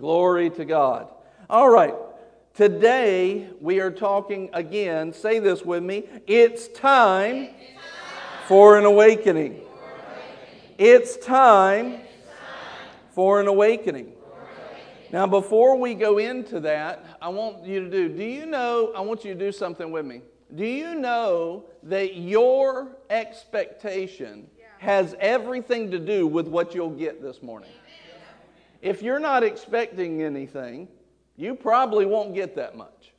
[0.00, 1.08] Glory to God.
[1.50, 1.94] All right.
[2.54, 5.12] Today we are talking again.
[5.12, 6.04] Say this with me.
[6.26, 7.48] It's time
[8.48, 9.60] for an awakening.
[10.78, 12.00] It's time
[13.10, 14.12] for an awakening.
[15.12, 19.00] Now, before we go into that, I want you to do, do you know, I
[19.00, 20.22] want you to do something with me.
[20.54, 24.48] Do you know that your expectation
[24.78, 27.68] has everything to do with what you'll get this morning?
[28.82, 30.88] If you're not expecting anything,
[31.36, 33.12] you probably won't get that much.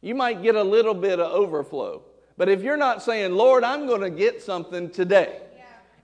[0.00, 2.02] You might get a little bit of overflow.
[2.36, 5.40] But if you're not saying, Lord, I'm going to get something today,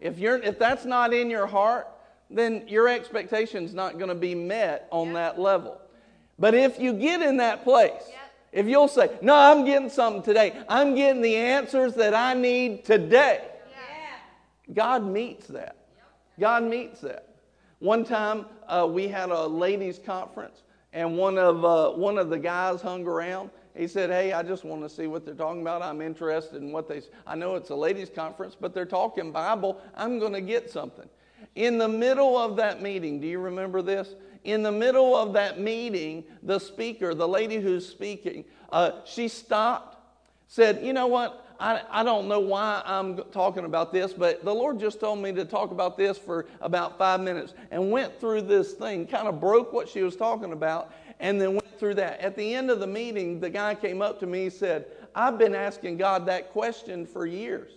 [0.01, 1.89] if, you're, if that's not in your heart,
[2.29, 5.81] then your expectation's not going to be met on that level.
[6.39, 8.03] But if you get in that place,
[8.53, 12.85] if you'll say, No, I'm getting something today, I'm getting the answers that I need
[12.85, 13.43] today,
[14.73, 15.77] God meets that.
[16.39, 17.34] God meets that.
[17.79, 22.39] One time uh, we had a ladies' conference, and one of, uh, one of the
[22.39, 23.51] guys hung around.
[23.77, 25.83] He said, Hey, I just want to see what they're talking about.
[25.83, 27.03] I'm interested in what they.
[27.27, 29.81] I know it's a ladies' conference, but they're talking Bible.
[29.97, 31.09] I'm going to get something.
[31.57, 34.15] In the middle of that meeting, do you remember this?
[34.45, 39.97] In the middle of that meeting, the speaker, the lady who's speaking, uh, she stopped,
[40.49, 41.44] said, You know what?
[41.65, 45.33] I, I don't know why I'm talking about this, but the Lord just told me
[45.33, 49.41] to talk about this for about five minutes and went through this thing, kind of
[49.41, 52.21] broke what she was talking about, and then went through that.
[52.21, 55.39] At the end of the meeting, the guy came up to me and said, I've
[55.39, 57.73] been asking God that question for years.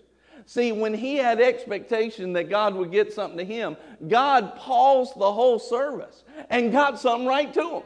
[0.45, 3.77] See, when he had expectation that God would get something to him,
[4.09, 7.83] God paused the whole service and got something right to him.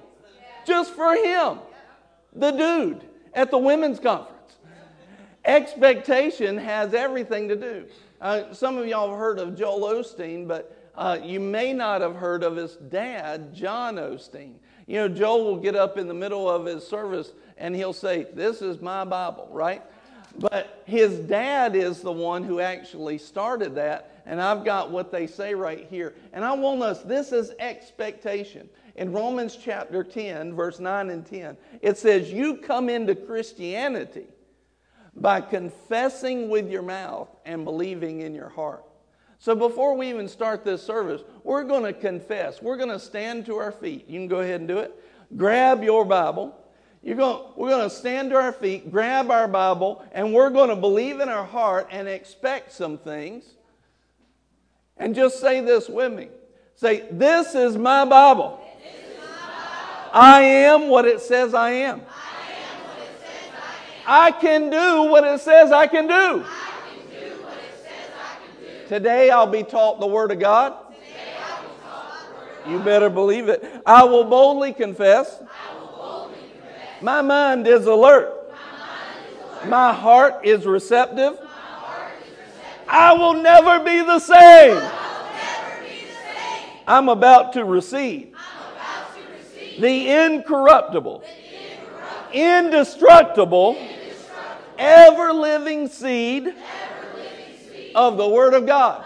[0.66, 1.60] Just for him,
[2.34, 4.41] the dude at the women's conference.
[5.46, 7.86] Expectation has everything to do.
[8.20, 12.16] Uh, some of y'all have heard of Joel Osteen, but uh, you may not have
[12.16, 14.54] heard of his dad, John Osteen.
[14.86, 18.28] You know, Joel will get up in the middle of his service and he'll say,
[18.34, 19.82] This is my Bible, right?
[20.38, 25.28] But his dad is the one who actually started that, and I've got what they
[25.28, 26.14] say right here.
[26.34, 28.70] And I want us, this is expectation.
[28.96, 34.28] In Romans chapter 10, verse 9 and 10, it says, You come into Christianity
[35.16, 38.84] by confessing with your mouth and believing in your heart.
[39.40, 42.62] So before we even start this service, we're going to confess.
[42.62, 44.08] We're going to stand to our feet.
[44.08, 44.96] You can go ahead and do it.
[45.36, 46.56] Grab your Bible.
[47.02, 50.70] You're going, we're going to stand to our feet, grab our Bible, and we're going
[50.70, 53.46] to believe in our heart and expect some things.
[54.98, 56.30] And just say this with me.
[56.76, 58.60] Say, This is my Bible.
[58.86, 60.12] Is my Bible.
[60.14, 62.02] I am what it says I am.
[62.02, 66.46] I am what it says I can do what it says I can do.
[68.90, 70.74] Today I'll be taught the Word of God.
[72.68, 73.64] You better believe it.
[73.86, 75.42] I will boldly confess.
[77.02, 78.34] My mind is alert.
[79.68, 81.40] My heart is receptive.
[82.90, 84.92] I will never be the same.
[86.86, 91.28] I'm about to receive about to receive the incorruptible, the
[92.34, 94.01] incorruptible, indestructible, indestructible,
[94.82, 99.06] ever living seed seed of the Word of God.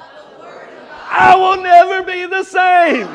[1.07, 3.07] I will never be the same.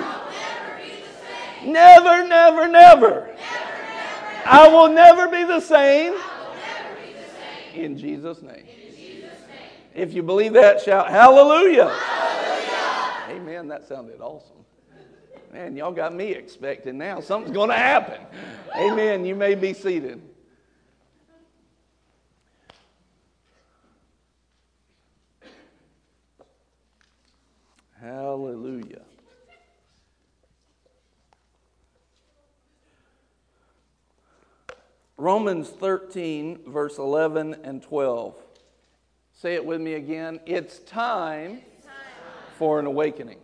[1.66, 2.24] Never.
[2.24, 3.10] Never, never, never.
[3.10, 7.84] Never, never, I will never be the same I will never be the same.
[7.84, 8.66] in Jesus' name.
[8.66, 9.68] In Jesus' name.
[9.94, 11.88] If you believe that, shout hallelujah.
[11.88, 13.40] Hallelujah.
[13.40, 13.68] Amen.
[13.68, 14.56] That sounded awesome.
[15.52, 17.20] Man, y'all got me expecting now.
[17.20, 18.20] Something's going to happen.
[18.76, 19.24] Amen.
[19.24, 20.22] You may be seated.
[28.00, 29.02] Hallelujah.
[35.18, 38.34] Romans 13, verse 11 and 12.
[39.34, 40.40] Say it with me again.
[40.46, 41.60] It's time
[42.56, 43.36] for an awakening.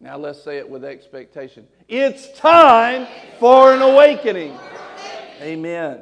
[0.00, 1.68] Now let's say it with expectation.
[1.88, 3.06] It's time
[3.38, 4.58] for an awakening.
[5.42, 6.00] Amen.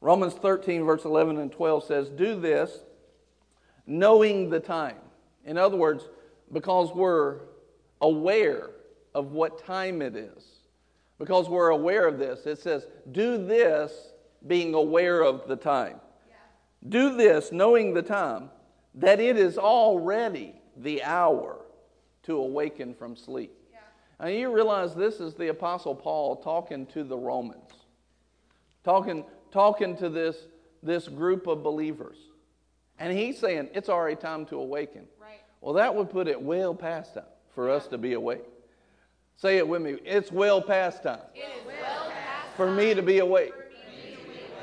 [0.00, 2.80] Romans 13, verse 11 and 12 says, Do this
[3.86, 4.96] knowing the time.
[5.44, 6.04] In other words,
[6.52, 7.40] because we're
[8.00, 8.70] aware
[9.14, 10.44] of what time it is.
[11.18, 13.92] Because we're aware of this, it says, Do this
[14.46, 16.00] being aware of the time.
[16.88, 18.50] Do this knowing the time,
[18.94, 21.58] that it is already the hour
[22.22, 23.52] to awaken from sleep.
[24.18, 27.70] Now you realize this is the Apostle Paul talking to the Romans,
[28.84, 30.36] talking, talking to this,
[30.82, 32.16] this group of believers.
[32.98, 35.06] And he's saying it's already time to awaken.
[35.60, 37.24] Well, that would put it well past time
[37.54, 38.44] for us to be awake.
[39.36, 39.96] Say it with me.
[40.04, 41.20] It's well past time
[41.66, 43.52] well past for me to for me to be awake.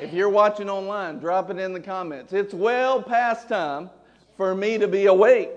[0.02, 2.34] If you're watching online, drop it in the comments.
[2.34, 3.90] It's well past time
[4.36, 5.50] for me to be awake.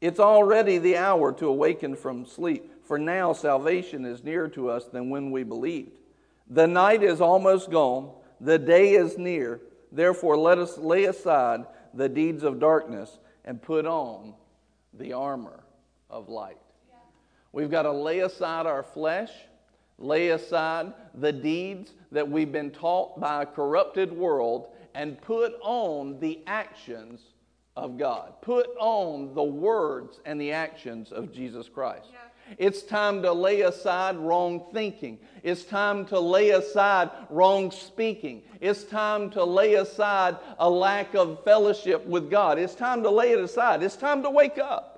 [0.00, 4.84] It's already the hour to awaken from sleep, for now salvation is nearer to us
[4.84, 5.90] than when we believed.
[6.48, 9.60] The night is almost gone, the day is near.
[9.90, 13.18] Therefore, let us lay aside the deeds of darkness
[13.48, 14.34] and put on
[14.92, 15.64] the armor
[16.10, 16.58] of light.
[17.52, 19.30] We've got to lay aside our flesh,
[19.98, 26.20] lay aside the deeds that we've been taught by a corrupted world, and put on
[26.20, 27.22] the actions
[27.74, 28.34] of God.
[28.42, 32.08] Put on the words and the actions of Jesus Christ.
[32.56, 35.18] It's time to lay aside wrong thinking.
[35.42, 38.42] It's time to lay aside wrong speaking.
[38.60, 42.58] It's time to lay aside a lack of fellowship with God.
[42.58, 43.82] It's time to lay it aside.
[43.82, 44.94] It's time to wake up.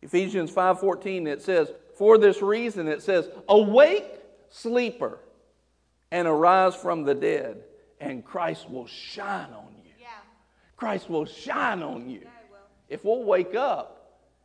[0.00, 5.18] Ephesians 5:14 it says, "For this reason it says, awake, sleeper,
[6.10, 7.64] and arise from the dead,
[8.00, 10.08] and Christ will shine on you." Yeah.
[10.76, 12.20] Christ will shine on you.
[12.22, 12.30] Yeah.
[12.88, 13.97] If we'll wake up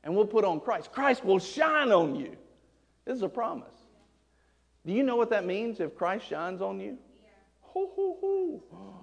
[0.04, 2.36] and we'll put on Christ, Christ will shine on you.
[3.06, 3.74] This is a promise.
[4.86, 6.98] Do you know what that means if Christ shines on you?
[7.74, 8.64] Hoo, hoo, hoo.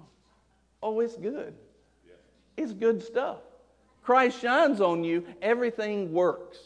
[0.83, 1.53] Oh, it's good.
[2.57, 3.37] It's good stuff.
[4.01, 6.57] Christ shines on you, everything works.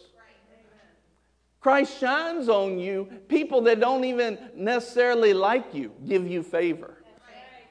[1.59, 6.95] Christ shines on you, people that don't even necessarily like you give you favor.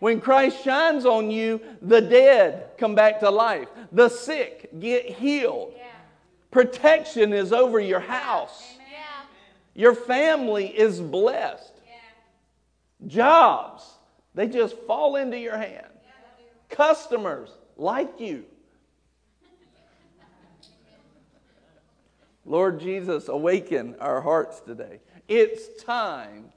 [0.01, 5.73] When Christ shines on you, the dead come back to life, the sick get healed.
[6.55, 6.63] Yeah.
[6.63, 9.25] Protection is over your house, Yeah.
[9.75, 11.73] your family is blessed.
[11.87, 13.09] Yeah.
[13.09, 13.85] Jobs,
[14.35, 15.87] they just fall into your hand.
[16.69, 18.45] Customers like you.
[22.45, 25.01] Lord Jesus, awaken our hearts today.
[25.29, 26.53] It's time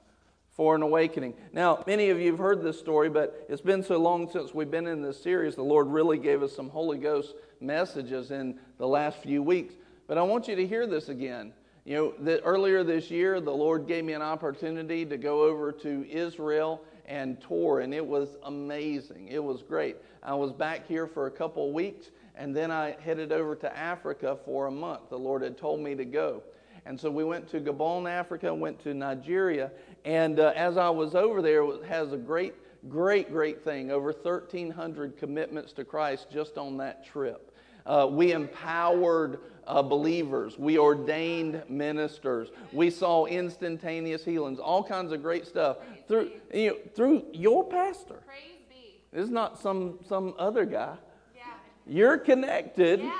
[0.50, 1.34] for an awakening.
[1.52, 4.70] Now, many of you have heard this story, but it's been so long since we've
[4.70, 5.54] been in this series.
[5.54, 9.74] The Lord really gave us some Holy Ghost messages in the last few weeks.
[10.08, 11.52] But I want you to hear this again.
[11.84, 15.70] You know, that earlier this year, the Lord gave me an opportunity to go over
[15.70, 19.28] to Israel and tour, and it was amazing.
[19.28, 19.96] It was great.
[20.22, 23.78] I was back here for a couple of weeks, and then I headed over to
[23.78, 25.10] Africa for a month.
[25.10, 26.42] The Lord had told me to go.
[26.86, 29.70] And so we went to Gabon, Africa, went to Nigeria,
[30.06, 32.54] and uh, as I was over there, it has a great,
[32.88, 33.90] great, great thing.
[33.90, 37.52] Over 1,300 commitments to Christ just on that trip.
[37.88, 40.58] Uh, we empowered uh, believers.
[40.58, 42.50] We ordained ministers.
[42.72, 48.20] We saw instantaneous healings, all kinds of great stuff through, you know, through your pastor.
[48.26, 49.00] Praise be.
[49.10, 50.96] This is not some, some other guy.
[51.34, 51.44] Yeah.
[51.86, 53.18] You're connected Yeah.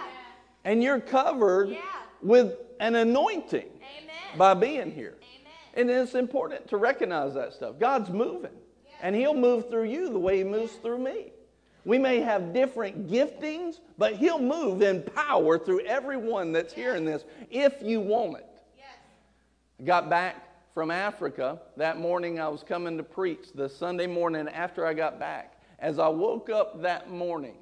[0.64, 1.80] and you're covered Yeah.
[2.20, 4.38] with an anointing Amen.
[4.38, 5.16] by being here.
[5.18, 5.88] Amen.
[5.88, 7.78] And it's important to recognize that stuff.
[7.78, 8.52] God's moving,
[9.02, 11.32] and He'll move through you the way He moves through me.
[11.88, 17.24] We may have different giftings, but He'll move in power through everyone that's hearing this
[17.50, 18.46] if you want it.
[18.76, 18.86] Yes.
[19.80, 20.36] I got back
[20.74, 21.62] from Africa.
[21.78, 25.62] That morning I was coming to preach, the Sunday morning after I got back.
[25.78, 27.56] As I woke up that morning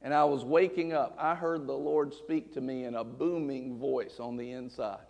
[0.00, 3.80] and I was waking up, I heard the Lord speak to me in a booming
[3.80, 5.00] voice on the inside.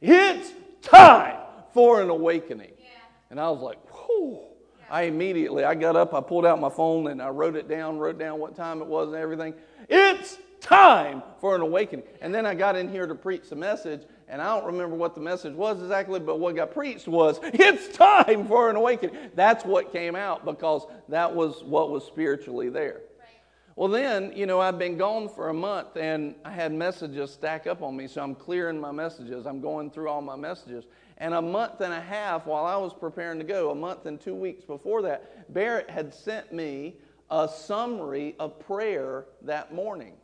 [0.00, 0.50] It's
[0.82, 1.38] time
[1.72, 2.72] for an awakening.
[2.80, 2.88] Yeah.
[3.30, 4.40] And I was like, whew.
[4.90, 7.98] I immediately, I got up, I pulled out my phone and I wrote it down,
[7.98, 9.54] wrote down what time it was and everything.
[9.88, 12.04] It's time for an awakening.
[12.20, 15.14] And then I got in here to preach the message, and I don't remember what
[15.14, 19.16] the message was exactly, but what got preached was, it's time for an awakening.
[19.34, 23.00] That's what came out because that was what was spiritually there.
[23.18, 23.28] Right.
[23.76, 27.66] Well, then, you know, I've been gone for a month and I had messages stack
[27.66, 29.46] up on me, so I'm clearing my messages.
[29.46, 30.84] I'm going through all my messages.
[31.18, 34.20] And a month and a half while I was preparing to go, a month and
[34.20, 36.94] two weeks before that, Barrett had sent me
[37.30, 40.14] a summary of prayer that morning.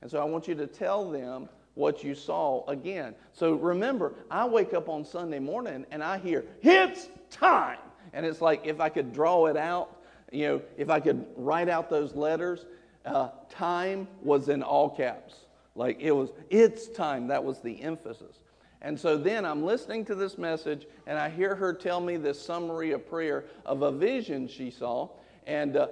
[0.00, 3.16] And so I want you to tell them what you saw again.
[3.32, 7.78] So remember, I wake up on Sunday morning and I hear, it's time.
[8.12, 11.68] And it's like if I could draw it out, you know, if I could write
[11.68, 12.64] out those letters,
[13.04, 15.34] uh, time was in all caps.
[15.74, 17.26] Like it was, it's time.
[17.26, 18.38] That was the emphasis.
[18.84, 22.38] And so then I'm listening to this message and I hear her tell me this
[22.40, 25.08] summary of prayer of a vision she saw.
[25.46, 25.88] And uh,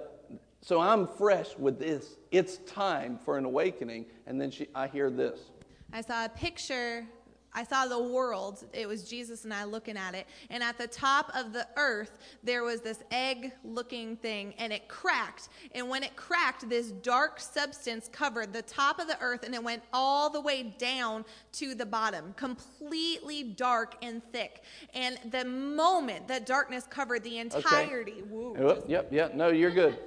[0.61, 2.17] so I'm fresh with this.
[2.29, 4.05] It's time for an awakening.
[4.27, 5.39] And then she, I hear this.
[5.91, 7.07] I saw a picture
[7.55, 8.63] I saw the world.
[8.73, 10.27] It was Jesus and I looking at it.
[10.49, 14.87] And at the top of the earth, there was this egg looking thing, and it
[14.87, 15.49] cracked.
[15.73, 19.63] And when it cracked, this dark substance covered the top of the earth, and it
[19.63, 24.63] went all the way down to the bottom, completely dark and thick.
[24.93, 29.35] And the moment that darkness covered the entirety, woo, Yep, yep, yep.
[29.35, 29.97] No, you're good.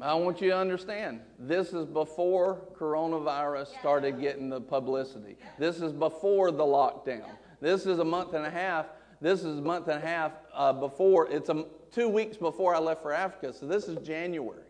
[0.00, 5.36] I want you to understand this is before coronavirus started getting the publicity.
[5.58, 7.30] This is before the lockdown.
[7.60, 8.86] This is a month and a half.
[9.20, 11.30] This is a month and a half uh, before.
[11.30, 13.54] It's a, two weeks before I left for Africa.
[13.54, 14.64] So this is January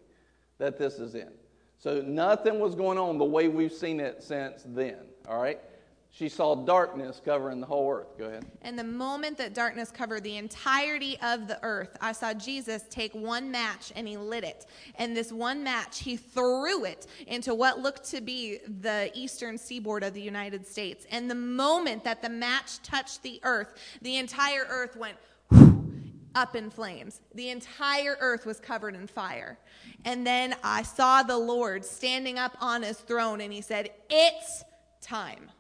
[0.58, 1.32] that this is in.
[1.78, 4.98] So nothing was going on the way we've seen it since then.
[5.28, 5.60] All right?
[6.18, 8.16] She saw darkness covering the whole earth.
[8.16, 8.46] Go ahead.
[8.62, 13.14] And the moment that darkness covered the entirety of the earth, I saw Jesus take
[13.14, 14.64] one match and he lit it.
[14.94, 20.02] And this one match, he threw it into what looked to be the eastern seaboard
[20.02, 21.06] of the United States.
[21.10, 25.18] And the moment that the match touched the earth, the entire earth went
[26.34, 27.20] up in flames.
[27.34, 29.58] The entire earth was covered in fire.
[30.06, 34.64] And then I saw the Lord standing up on his throne and he said, It's
[35.02, 35.50] time.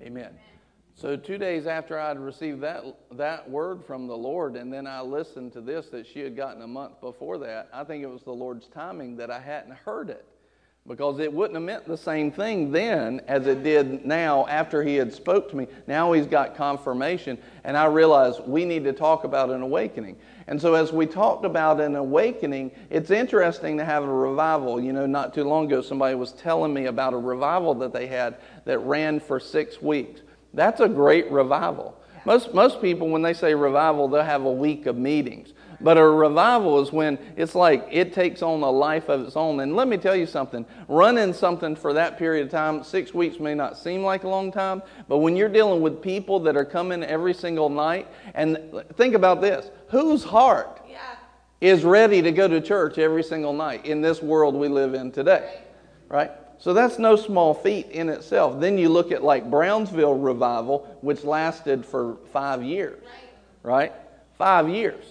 [0.00, 0.34] Amen.
[0.94, 2.82] So two days after I'd received that
[3.12, 6.62] that word from the Lord, and then I listened to this that she had gotten
[6.62, 10.10] a month before that, I think it was the Lord's timing that I hadn't heard
[10.10, 10.26] it.
[10.88, 14.94] Because it wouldn't have meant the same thing then as it did now after he
[14.96, 15.66] had spoke to me.
[15.86, 20.16] Now he's got confirmation, and I realized we need to talk about an awakening.
[20.46, 24.80] And so as we talked about an awakening, it's interesting to have a revival.
[24.80, 28.06] You know, not too long ago somebody was telling me about a revival that they
[28.06, 30.22] had that ran for six weeks.
[30.54, 32.00] That's a great revival.
[32.24, 35.52] Most, most people, when they say revival, they'll have a week of meetings.
[35.80, 39.60] But a revival is when it's like it takes on a life of its own.
[39.60, 43.38] And let me tell you something running something for that period of time, six weeks
[43.38, 46.64] may not seem like a long time, but when you're dealing with people that are
[46.64, 48.58] coming every single night, and
[48.96, 50.98] think about this whose heart Yeah.
[51.60, 55.12] is ready to go to church every single night in this world we live in
[55.12, 55.60] today?
[56.08, 56.32] Right?
[56.58, 58.58] So that's no small feat in itself.
[58.58, 63.00] Then you look at like Brownsville revival, which lasted for five years.
[63.62, 63.92] Right?
[64.38, 65.04] Five years.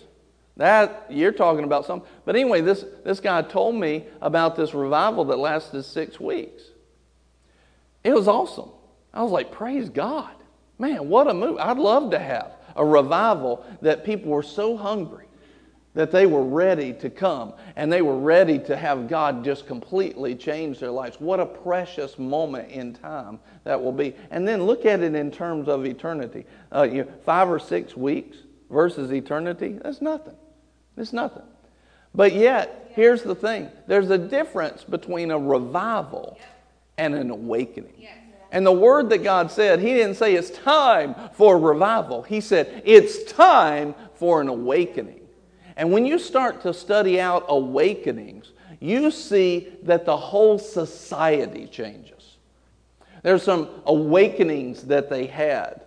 [0.57, 2.09] That you're talking about something.
[2.25, 6.63] But anyway, this, this guy told me about this revival that lasted six weeks.
[8.03, 8.69] It was awesome.
[9.13, 10.33] I was like, praise God.
[10.79, 11.57] Man, what a move.
[11.59, 15.25] I'd love to have a revival that people were so hungry
[15.93, 20.35] that they were ready to come and they were ready to have God just completely
[20.35, 21.19] change their lives.
[21.19, 24.15] What a precious moment in time that will be.
[24.29, 26.45] And then look at it in terms of eternity.
[26.73, 28.37] Uh, you know, five or six weeks
[28.69, 30.35] versus eternity, that's nothing.
[30.97, 31.43] It's nothing.
[32.15, 36.37] But yet, here's the thing there's a difference between a revival
[36.97, 37.93] and an awakening.
[38.51, 42.23] And the word that God said, He didn't say it's time for revival.
[42.23, 45.21] He said it's time for an awakening.
[45.75, 52.37] And when you start to study out awakenings, you see that the whole society changes.
[53.21, 55.86] There's some awakenings that they had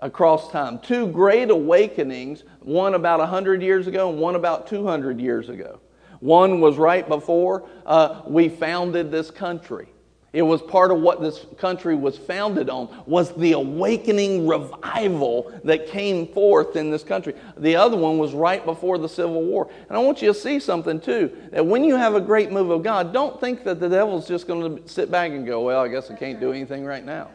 [0.00, 0.78] across time.
[0.78, 5.80] Two great awakenings, one about 100 years ago and one about 200 years ago.
[6.20, 9.88] One was right before uh, we founded this country.
[10.32, 15.88] It was part of what this country was founded on was the awakening revival that
[15.88, 17.34] came forth in this country.
[17.56, 19.68] The other one was right before the Civil War.
[19.88, 22.70] And I want you to see something too, that when you have a great move
[22.70, 25.82] of God, don't think that the devil's just going to sit back and go, well,
[25.82, 27.30] I guess I can't do anything right now.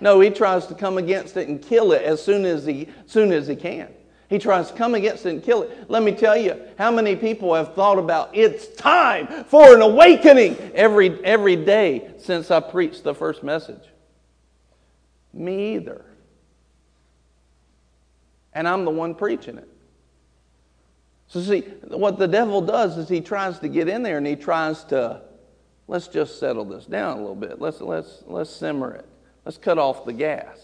[0.00, 3.32] No, he tries to come against it and kill it as soon as he, soon
[3.32, 3.88] as he can.
[4.28, 5.90] He tries to come against it and kill it.
[5.90, 10.56] Let me tell you, how many people have thought about it's time for an awakening
[10.72, 13.82] every, every day since I preached the first message?
[15.32, 16.04] Me either.
[18.52, 19.68] And I'm the one preaching it.
[21.26, 24.36] So, see, what the devil does is he tries to get in there and he
[24.36, 25.22] tries to,
[25.88, 27.60] let's just settle this down a little bit.
[27.60, 29.06] Let's, let's, let's simmer it.
[29.44, 30.58] Let's cut off the gas.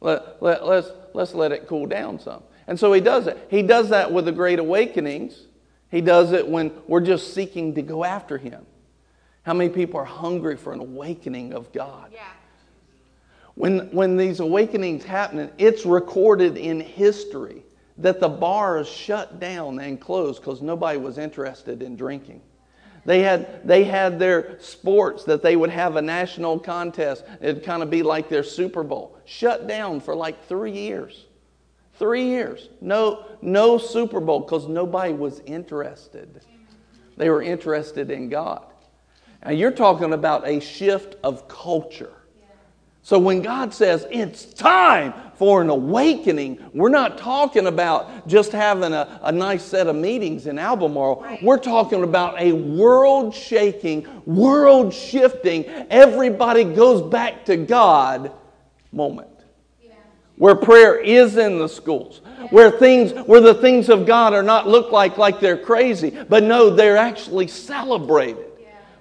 [0.00, 2.42] Let, let, let's, let's let it cool down some.
[2.66, 3.38] And so he does it.
[3.50, 5.46] He does that with the great awakenings.
[5.90, 8.66] He does it when we're just seeking to go after him.
[9.42, 12.10] How many people are hungry for an awakening of God?
[12.12, 12.28] Yeah.
[13.54, 17.62] When, when these awakenings happen, it's recorded in history
[17.96, 22.40] that the bars shut down and closed because nobody was interested in drinking.
[23.04, 27.24] They had, they had their sports that they would have a national contest.
[27.40, 29.18] It'd kind of be like their Super Bowl.
[29.24, 31.26] Shut down for like three years.
[31.94, 32.68] Three years.
[32.80, 36.42] No, no Super Bowl because nobody was interested.
[37.16, 38.64] They were interested in God.
[39.44, 42.12] Now you're talking about a shift of culture.
[43.02, 48.92] So when God says it's time for an awakening, we're not talking about just having
[48.92, 51.38] a, a nice set of meetings in Albemarle.
[51.40, 58.32] We're talking about a world shaking, world shifting, everybody goes back to God
[58.92, 59.28] moment.
[60.36, 64.68] Where prayer is in the schools, where things, where the things of God are not
[64.68, 68.47] looked like like they're crazy, but no, they're actually celebrated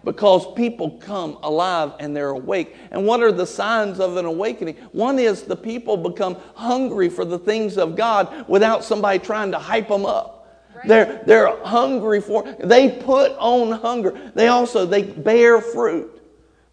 [0.07, 2.73] because people come alive and they're awake.
[2.91, 4.77] And what are the signs of an awakening?
[4.93, 9.59] One is the people become hungry for the things of God without somebody trying to
[9.59, 10.47] hype them up.
[10.85, 14.31] They're, they're hungry for, they put on hunger.
[14.33, 16.23] They also, they bear fruit.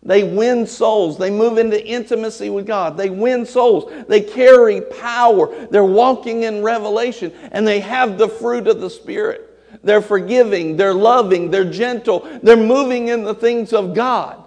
[0.04, 1.18] They win souls.
[1.18, 2.96] They move into intimacy with God.
[2.96, 3.90] They win souls.
[4.06, 5.66] They carry power.
[5.72, 9.53] They're walking in revelation and they have the fruit of the Spirit.
[9.84, 14.42] They're forgiving, they're loving, they're gentle, they're moving in the things of God.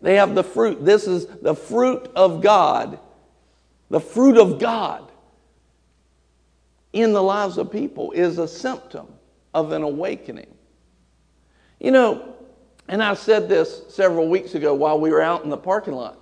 [0.00, 0.84] They have the fruit.
[0.84, 2.98] This is the fruit of God.
[3.90, 5.10] The fruit of God
[6.92, 9.06] in the lives of people is a symptom
[9.52, 10.52] of an awakening.
[11.80, 12.34] You know,
[12.88, 16.18] and I said this several weeks ago while we were out in the parking lot.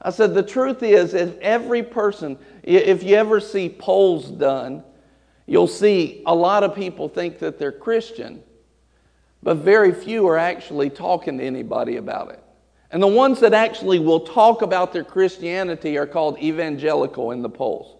[0.00, 4.84] I said, the truth is, if every person, if you ever see polls done,
[5.48, 8.42] you'll see a lot of people think that they're Christian,
[9.42, 12.42] but very few are actually talking to anybody about it.
[12.90, 17.48] And the ones that actually will talk about their Christianity are called evangelical in the
[17.48, 17.96] polls.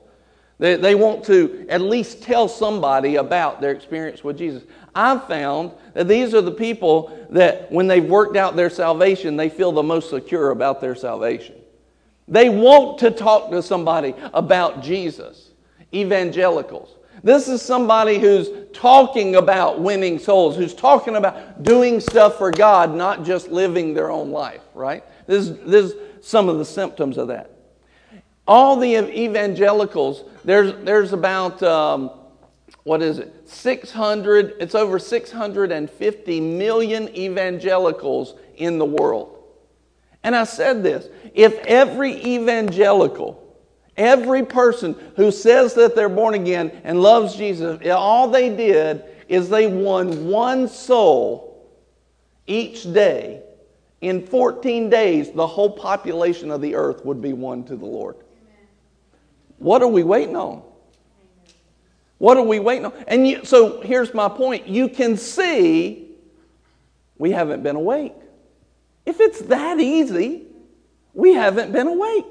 [0.58, 4.64] They, they want to at least tell somebody about their experience with Jesus.
[4.94, 9.48] I've found that these are the people that, when they've worked out their salvation, they
[9.48, 11.54] feel the most secure about their salvation.
[12.26, 15.50] They want to talk to somebody about Jesus.
[15.94, 16.97] Evangelicals.
[17.22, 22.94] This is somebody who's talking about winning souls, who's talking about doing stuff for God,
[22.94, 25.04] not just living their own life, right?
[25.26, 27.50] This is, this is some of the symptoms of that.
[28.46, 32.10] All the evangelicals, there's, there's about, um,
[32.84, 39.38] what is it, 600, it's over 650 million evangelicals in the world.
[40.22, 43.47] And I said this if every evangelical,
[43.98, 49.50] every person who says that they're born again and loves Jesus, all they did is
[49.50, 51.68] they won one soul
[52.46, 53.42] each day.
[54.00, 58.16] In 14 days, the whole population of the earth would be won to the Lord.
[59.58, 60.62] What are we waiting on?
[62.18, 62.92] What are we waiting on?
[63.08, 64.68] And you, so here's my point.
[64.68, 66.12] You can see
[67.18, 68.14] we haven't been awake.
[69.04, 70.46] If it's that easy,
[71.12, 72.26] we haven't been awake.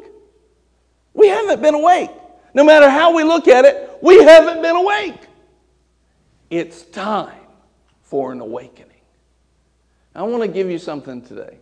[1.17, 2.12] We haven't been awake.
[2.53, 5.19] No matter how we look at it, we haven't been awake.
[6.51, 7.41] It's time
[8.03, 9.01] for an awakening.
[10.15, 11.58] I want to give you something today.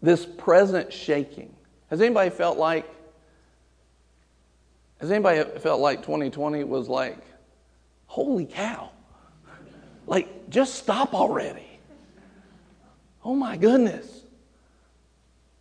[0.00, 1.54] This present shaking.
[1.90, 2.88] Has anybody felt like
[5.00, 7.18] has anybody felt like 2020 was like,
[8.06, 8.90] holy cow?
[10.06, 11.66] Like, just stop already.
[13.24, 14.23] Oh my goodness.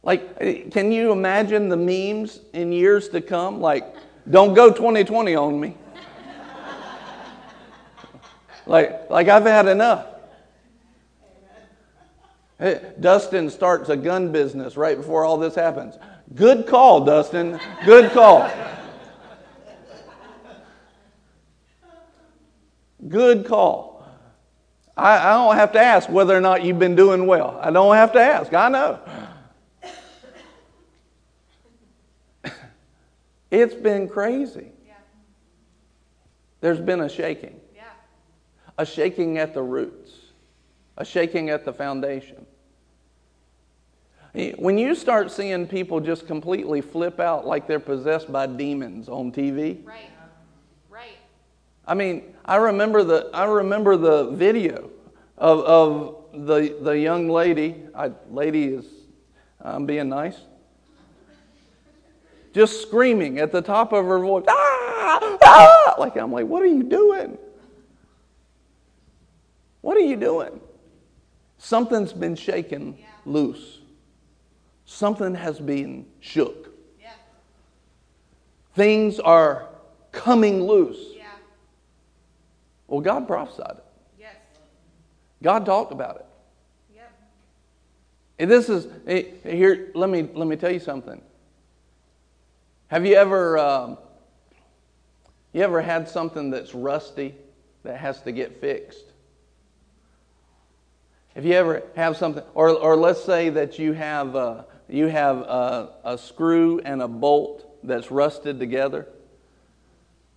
[0.04, 3.62] Like, eh, can you imagine the memes in years to come?
[3.62, 3.96] Like,
[4.30, 5.76] don't go 2020 on me.
[8.66, 10.08] like, like I've had enough.
[12.60, 15.96] Hey, Dustin starts a gun business right before all this happens.
[16.36, 17.60] Good call, Dustin.
[17.86, 18.50] Good call.
[23.08, 24.06] Good call.
[24.96, 27.60] I, I don't have to ask whether or not you've been doing well.
[27.62, 28.54] I don't have to ask.
[28.54, 29.00] I know.
[33.54, 34.72] It's been crazy.
[34.86, 34.94] Yeah.
[36.62, 37.84] There's been a shaking, Yeah.
[38.78, 40.12] a shaking at the roots,
[40.98, 42.46] a shaking at the foundation.
[44.58, 49.32] When you start seeing people just completely flip out like they're possessed by demons on
[49.32, 50.10] TV, Right.
[50.90, 51.18] Right.
[51.86, 54.90] I mean, I remember the I remember the video
[55.38, 57.84] of, of the the young lady.
[57.94, 58.86] I, lady is
[59.62, 60.40] I'm being nice.
[62.54, 65.96] Just screaming at the top of her voice, ah, ah!
[65.98, 67.38] Like I'm like, what are you doing?
[69.82, 70.62] What are you doing?
[71.58, 73.06] Something's been shaken Yeah.
[73.26, 73.80] loose.
[74.86, 76.70] Something has been shook.
[77.02, 77.10] Yeah.
[78.76, 79.68] Things are
[80.12, 81.16] coming loose.
[81.16, 81.24] Yeah.
[82.88, 83.84] Well, God prophesied it.
[84.20, 84.36] Yes.
[85.42, 86.26] God talked about it.
[86.96, 87.12] Yep.
[88.40, 89.90] And this is eh, here.
[89.96, 91.22] Let me let me tell you something.
[92.94, 93.98] Have you ever um,
[95.52, 97.34] you ever had something that's rusty
[97.82, 99.06] that has to get fixed?
[101.34, 105.38] If you ever have something, or, or let's say that you have, uh, you have
[105.38, 109.08] a, a screw and a bolt that's rusted together,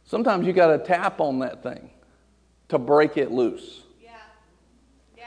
[0.07, 1.91] sometimes you got to tap on that thing
[2.69, 3.83] to break it loose.
[4.03, 4.13] Yeah.
[5.19, 5.25] Yeah.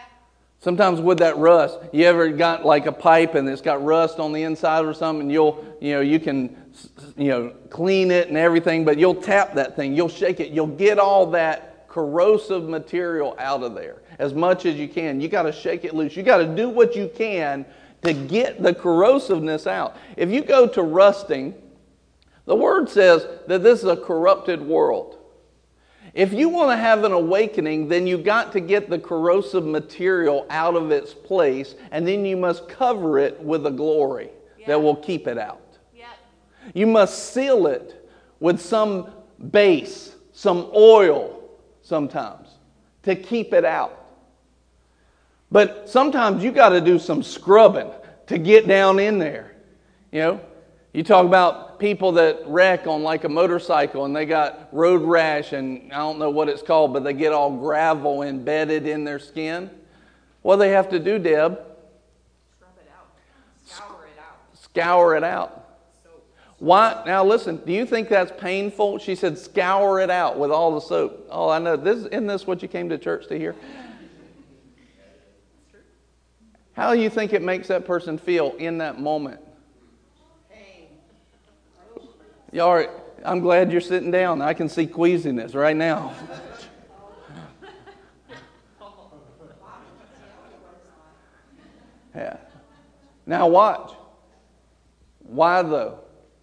[0.62, 4.34] Sometimes with that rust, you ever got like a pipe and it's got rust on
[4.34, 6.59] the inside or something, and you'll, you know, you can,
[7.18, 10.68] you know, clean it and everything, but you'll tap that thing, you'll shake it, you'll
[10.68, 15.20] get all that corrosive material out of there as much as you can.
[15.20, 16.15] You got to shake it loose.
[16.15, 17.65] You got to do what you can
[18.04, 19.98] to get the corrosiveness out.
[20.15, 21.56] If you go to rusting,
[22.46, 25.18] the word says that this is a corrupted world.
[26.13, 30.46] If you want to have an awakening, then you got to get the corrosive material
[30.50, 34.68] out of its place, and then you must cover it with a glory Yeah.
[34.68, 35.69] that will keep it out.
[36.74, 39.10] You must seal it with some
[39.52, 41.42] base, some oil
[41.82, 42.50] sometimes
[43.04, 43.96] to keep it out.
[45.52, 47.90] But sometimes you got to do some scrubbing
[48.28, 49.56] to get down in there.
[50.12, 50.42] You know,
[50.94, 55.54] you talk about people that wreck on like a motorcycle and they got road rash
[55.54, 59.20] and I don't know what it's called, but they get all gravel embedded in their
[59.20, 59.70] skin.
[60.42, 61.60] What do they have to do, Deb?
[62.52, 63.08] Scrub it out.
[63.66, 64.58] Scour it out.
[64.60, 65.59] Scour it out.
[66.60, 67.02] Why?
[67.06, 67.58] Now listen.
[67.65, 69.00] Do you think that's painful?
[69.00, 71.78] She said, "Scour it out with all the soap." Oh, I know.
[71.78, 73.56] This isn't this what you came to church to hear?
[76.74, 79.39] How do you think it makes that person feel in that moment?
[82.52, 82.89] Y'all, are,
[83.24, 84.41] I'm glad you're sitting down.
[84.41, 86.13] I can see queasiness right now.
[92.15, 92.38] yeah.
[93.26, 93.91] Now watch.
[95.19, 96.00] Why though?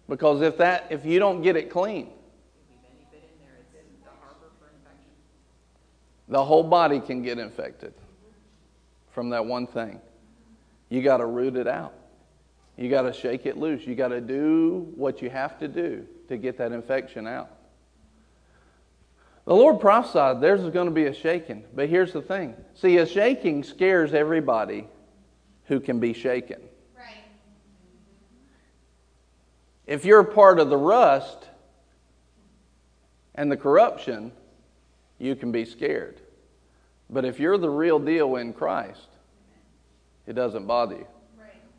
[0.07, 2.09] Because if that if you don't get it clean,
[6.27, 7.93] the whole body can get infected
[9.11, 10.01] from that one thing.
[10.89, 11.93] You got to root it out.
[12.77, 13.85] You got to shake it loose.
[13.85, 17.49] You got to do what you have to do to get that infection out.
[19.45, 21.63] The Lord prophesied there's going to be a shaking.
[21.73, 24.87] But here's the thing see, a shaking scares everybody
[25.65, 26.61] who can be shaken.
[26.95, 27.23] Right.
[29.87, 31.47] If you're part of the rust
[33.35, 34.33] and the corruption,
[35.17, 36.21] you can be scared.
[37.09, 39.07] But if you're the real deal in Christ,
[40.27, 41.07] it doesn't bother you.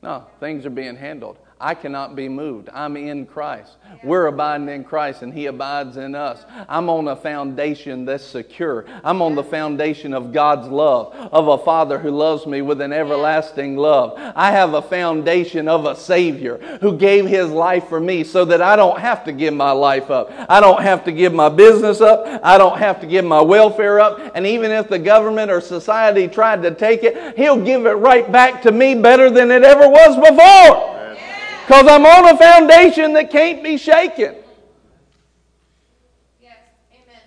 [0.03, 1.39] No, things are being handled.
[1.61, 2.69] I cannot be moved.
[2.73, 3.73] I'm in Christ.
[4.05, 6.45] We're abiding in Christ and He abides in us.
[6.69, 8.87] I'm on a foundation that's secure.
[9.03, 12.93] I'm on the foundation of God's love, of a Father who loves me with an
[12.93, 14.15] everlasting love.
[14.37, 18.63] I have a foundation of a Savior who gave His life for me so that
[18.63, 20.31] I don't have to give my life up.
[20.49, 22.41] I don't have to give my business up.
[22.45, 24.21] I don't have to give my welfare up.
[24.37, 28.31] And even if the government or society tried to take it, He'll give it right
[28.31, 30.98] back to me better than it ever was before.
[31.69, 34.37] Because I'm on a foundation that can't be shaken.
[36.41, 36.57] Yes.
[36.91, 37.21] Amen.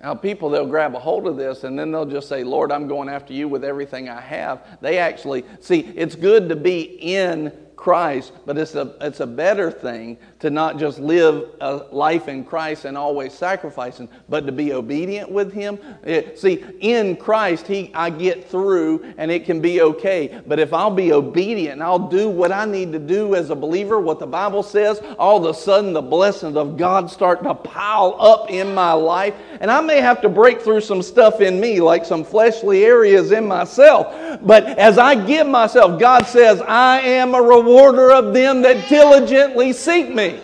[0.00, 2.86] Now, people, they'll grab a hold of this and then they'll just say, Lord, I'm
[2.86, 4.78] going after you with everything I have.
[4.80, 9.70] They actually, see, it's good to be in Christ, but it's a, it's a better
[9.70, 14.72] thing to not just live a life in Christ and always sacrificing, but to be
[14.72, 15.78] obedient with Him.
[16.02, 20.40] It- see, in Christ, he, I get through and it can be okay.
[20.46, 23.54] But if I'll be obedient and I'll do what I need to do as a
[23.54, 27.54] believer, what the Bible says, all of a sudden the blessings of God start to
[27.54, 29.34] pile up in my life.
[29.60, 33.32] And I may have to break through some stuff in me, like some fleshly areas
[33.32, 34.40] in myself.
[34.42, 39.72] But as I give myself, God says, I am a rewarder of them that diligently
[39.72, 40.40] seek me.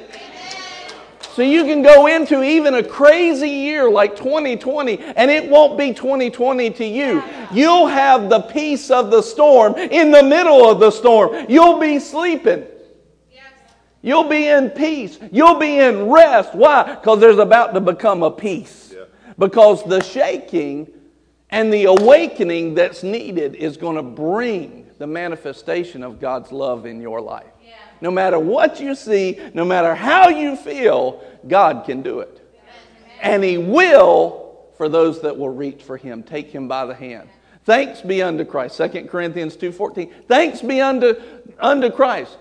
[1.35, 5.95] So you can go into even a crazy year like 2020 and it won't be
[5.95, 7.23] 2020 to you.
[7.51, 11.47] You'll have the peace of the storm in the middle of the storm.
[11.49, 12.67] You'll be sleeping.
[14.03, 15.19] You'll be in peace.
[15.31, 16.55] You'll be in rest.
[16.55, 16.97] Why?
[16.97, 18.93] Because there's about to become a peace.
[19.39, 20.93] Because the shaking
[21.49, 27.01] and the awakening that's needed is going to bring the manifestation of God's love in
[27.01, 27.51] your life.
[27.61, 27.75] Yeah.
[28.01, 32.41] No matter what you see, no matter how you feel, God can do it.
[33.21, 37.29] And He will for those that will reach for Him, take Him by the hand.
[37.65, 38.77] Thanks be unto Christ.
[38.77, 40.27] 2 Corinthians 2.14.
[40.29, 41.21] Thanks be unto,
[41.59, 42.39] unto Christ.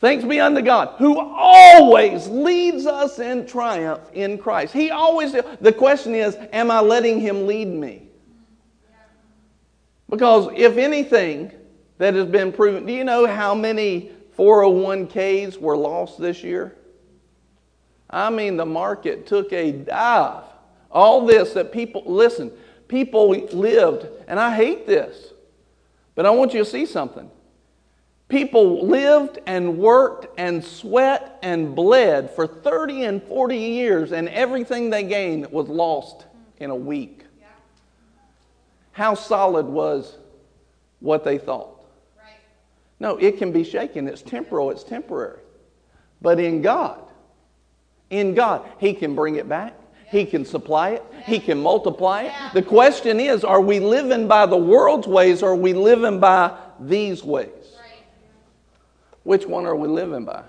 [0.00, 4.72] Thanks be unto God, who always leads us in triumph in Christ.
[4.72, 8.08] He always, the question is, am I letting Him lead me?
[10.08, 11.52] Because if anything
[11.98, 16.76] that has been proven, do you know how many 401ks were lost this year?
[18.08, 20.44] I mean, the market took a dive.
[20.90, 22.50] All this that people, listen,
[22.86, 25.32] people lived, and I hate this.
[26.14, 27.30] But I want you to see something.
[28.28, 34.90] People lived and worked and sweat and bled for 30 and 40 years, and everything
[34.90, 36.26] they gained was lost
[36.58, 37.24] in a week.
[38.92, 40.16] How solid was
[41.00, 41.77] what they thought?
[43.00, 44.08] No, it can be shaken.
[44.08, 45.40] It's temporal, it's temporary.
[46.20, 47.00] But in God,
[48.10, 49.74] in God, He can bring it back.
[50.10, 51.04] He can supply it.
[51.26, 52.32] He can multiply it.
[52.54, 56.56] The question is are we living by the world's ways or are we living by
[56.80, 57.50] these ways?
[59.22, 60.42] Which one are we living by?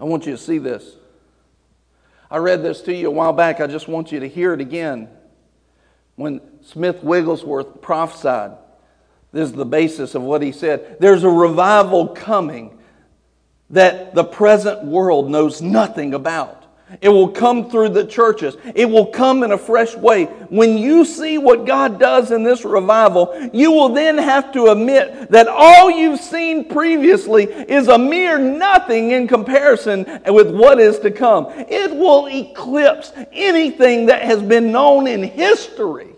[0.00, 0.96] I want you to see this.
[2.28, 3.60] I read this to you a while back.
[3.60, 5.08] I just want you to hear it again.
[6.16, 8.56] When Smith Wigglesworth prophesied,
[9.34, 10.98] this is the basis of what he said.
[11.00, 12.78] There's a revival coming
[13.70, 16.64] that the present world knows nothing about.
[17.00, 18.56] It will come through the churches.
[18.74, 20.26] It will come in a fresh way.
[20.26, 25.32] When you see what God does in this revival, you will then have to admit
[25.32, 31.10] that all you've seen previously is a mere nothing in comparison with what is to
[31.10, 31.46] come.
[31.50, 36.13] It will eclipse anything that has been known in history.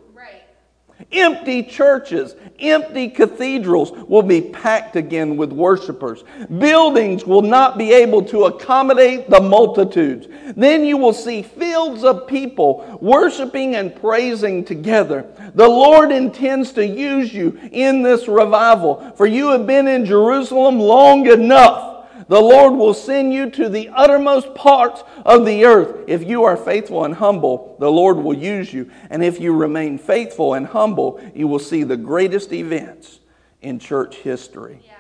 [1.13, 6.25] Empty churches, empty cathedrals will be packed again with worshipers.
[6.59, 10.27] Buildings will not be able to accommodate the multitudes.
[10.57, 15.27] Then you will see fields of people worshiping and praising together.
[15.55, 20.81] The Lord intends to use you in this revival, for you have been in Jerusalem
[20.81, 21.96] long enough.
[22.29, 26.05] The Lord will send you to the uttermost parts of the earth.
[26.09, 28.91] If you are faithful and humble, the Lord will use you.
[29.11, 33.21] And if you remain faithful and humble, you will see the greatest events
[33.63, 34.81] in church history.
[34.85, 34.93] Yeah.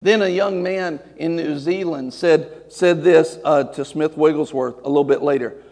[0.00, 4.88] Then a young man in New Zealand said, said this uh, to Smith Wigglesworth a
[4.88, 5.62] little bit later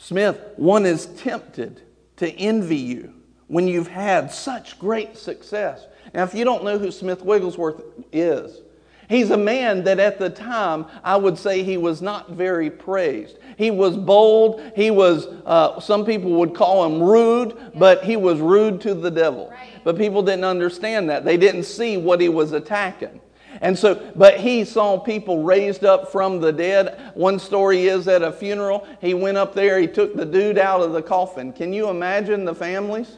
[0.00, 1.82] Smith, one is tempted
[2.16, 3.14] to envy you
[3.48, 5.86] when you've had such great success.
[6.14, 8.60] Now, if you don't know who Smith Wigglesworth is,
[9.08, 13.38] He's a man that at the time I would say he was not very praised.
[13.56, 14.60] He was bold.
[14.76, 19.10] He was, uh, some people would call him rude, but he was rude to the
[19.10, 19.52] devil.
[19.82, 21.24] But people didn't understand that.
[21.24, 23.20] They didn't see what he was attacking.
[23.62, 27.12] And so, but he saw people raised up from the dead.
[27.14, 30.82] One story is at a funeral, he went up there, he took the dude out
[30.82, 31.52] of the coffin.
[31.52, 33.16] Can you imagine the families?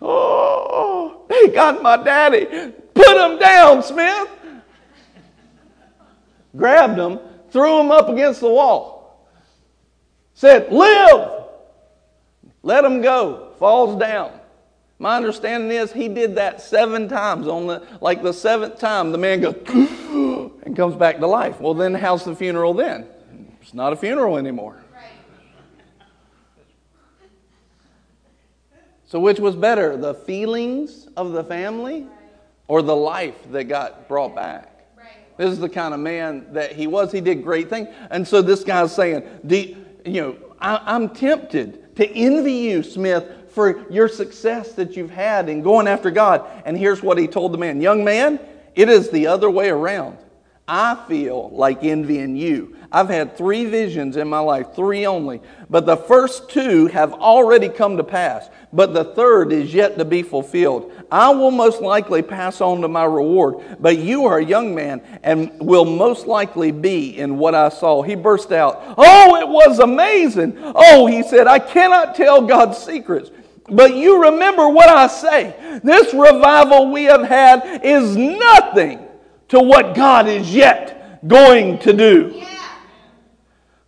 [0.00, 2.72] Oh, they got my daddy.
[2.94, 4.28] Put him down, Smith
[6.56, 7.18] grabbed him,
[7.50, 9.28] threw him up against the wall,
[10.34, 11.34] said, Live!
[12.64, 13.52] Let him go.
[13.58, 14.32] Falls down.
[14.98, 17.46] My understanding is he did that seven times.
[17.46, 19.54] On the like the seventh time, the man goes
[20.64, 21.60] and comes back to life.
[21.60, 23.06] Well, then how's the funeral then?
[23.60, 24.82] It's not a funeral anymore.
[29.04, 32.06] So, which was better, the feelings of the family
[32.66, 34.73] or the life that got brought back?
[35.36, 37.10] This is the kind of man that he was.
[37.10, 37.88] He did great things.
[38.10, 43.90] And so this guy's saying, you know, I, am tempted to envy you, Smith, for
[43.90, 46.48] your success that you've had in going after God.
[46.64, 48.40] And here's what he told the man Young man,
[48.74, 50.18] it is the other way around.
[50.66, 52.76] I feel like envying you.
[52.90, 55.42] I've had three visions in my life, three only.
[55.68, 60.06] But the first two have already come to pass, but the third is yet to
[60.06, 60.90] be fulfilled.
[61.12, 65.02] I will most likely pass on to my reward, but you are a young man
[65.22, 68.02] and will most likely be in what I saw.
[68.02, 70.56] He burst out, Oh, it was amazing.
[70.58, 73.30] Oh, he said, I cannot tell God's secrets.
[73.68, 75.80] But you remember what I say.
[75.82, 79.08] This revival we have had is nothing
[79.48, 82.42] to what God is yet going to do.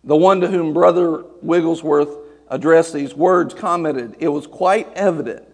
[0.03, 2.17] The one to whom Brother Wigglesworth
[2.47, 5.47] addressed these words commented, It was quite evident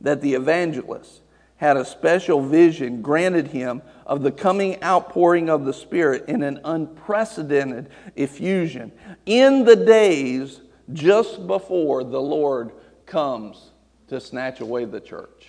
[0.00, 1.22] that the evangelist
[1.56, 6.58] had a special vision granted him of the coming outpouring of the Spirit in an
[6.64, 8.90] unprecedented effusion
[9.26, 12.72] in the days just before the Lord
[13.06, 13.72] comes
[14.08, 15.39] to snatch away the church.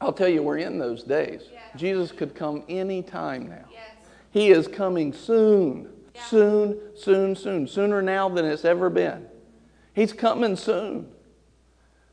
[0.00, 1.42] I'll tell you, we're in those days.
[1.52, 1.60] Yeah.
[1.76, 3.64] Jesus could come any time now.
[3.72, 3.90] Yes.
[4.30, 6.24] He is coming soon, yeah.
[6.24, 9.26] soon, soon, soon, sooner now than it's ever been.
[9.94, 11.08] He's coming soon.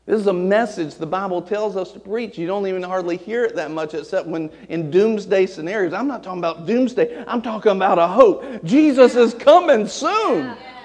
[0.06, 2.38] This is a message the Bible tells us to preach.
[2.38, 5.92] You don't even hardly hear it that much except when in doomsday scenarios.
[5.92, 8.64] I'm not talking about doomsday, I'm talking about a hope.
[8.64, 10.46] Jesus is coming soon.
[10.46, 10.75] Yeah.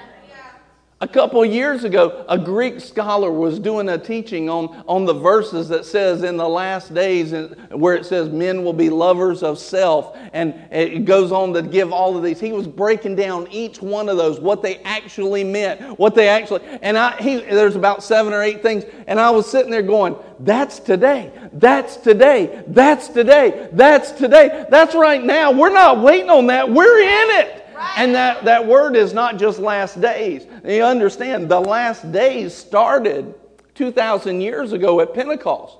[1.03, 5.67] A couple years ago, a Greek scholar was doing a teaching on, on the verses
[5.69, 7.33] that says in the last days,
[7.71, 11.91] where it says men will be lovers of self, and it goes on to give
[11.91, 12.39] all of these.
[12.39, 16.61] He was breaking down each one of those, what they actually meant, what they actually,
[16.83, 20.15] and I, he, there's about seven or eight things, and I was sitting there going,
[20.41, 25.51] that's today, that's today, that's today, that's today, that's right now.
[25.51, 27.60] We're not waiting on that, we're in it.
[27.97, 30.45] And that, that word is not just last days.
[30.63, 33.33] You understand, the last days started
[33.75, 35.77] 2,000 years ago at Pentecost.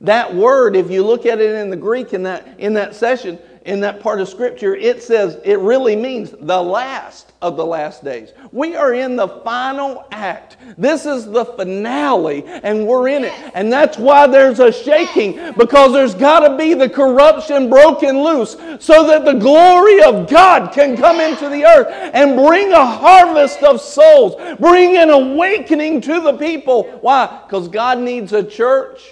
[0.00, 3.38] That word, if you look at it in the Greek in that, in that session,
[3.66, 8.02] in that part of Scripture, it says it really means the last of the last
[8.02, 8.32] days.
[8.52, 10.56] We are in the final act.
[10.78, 13.34] This is the finale, and we're in it.
[13.54, 18.56] And that's why there's a shaking, because there's got to be the corruption broken loose
[18.78, 23.62] so that the glory of God can come into the earth and bring a harvest
[23.62, 26.84] of souls, bring an awakening to the people.
[27.02, 27.42] Why?
[27.46, 29.02] Because God needs a church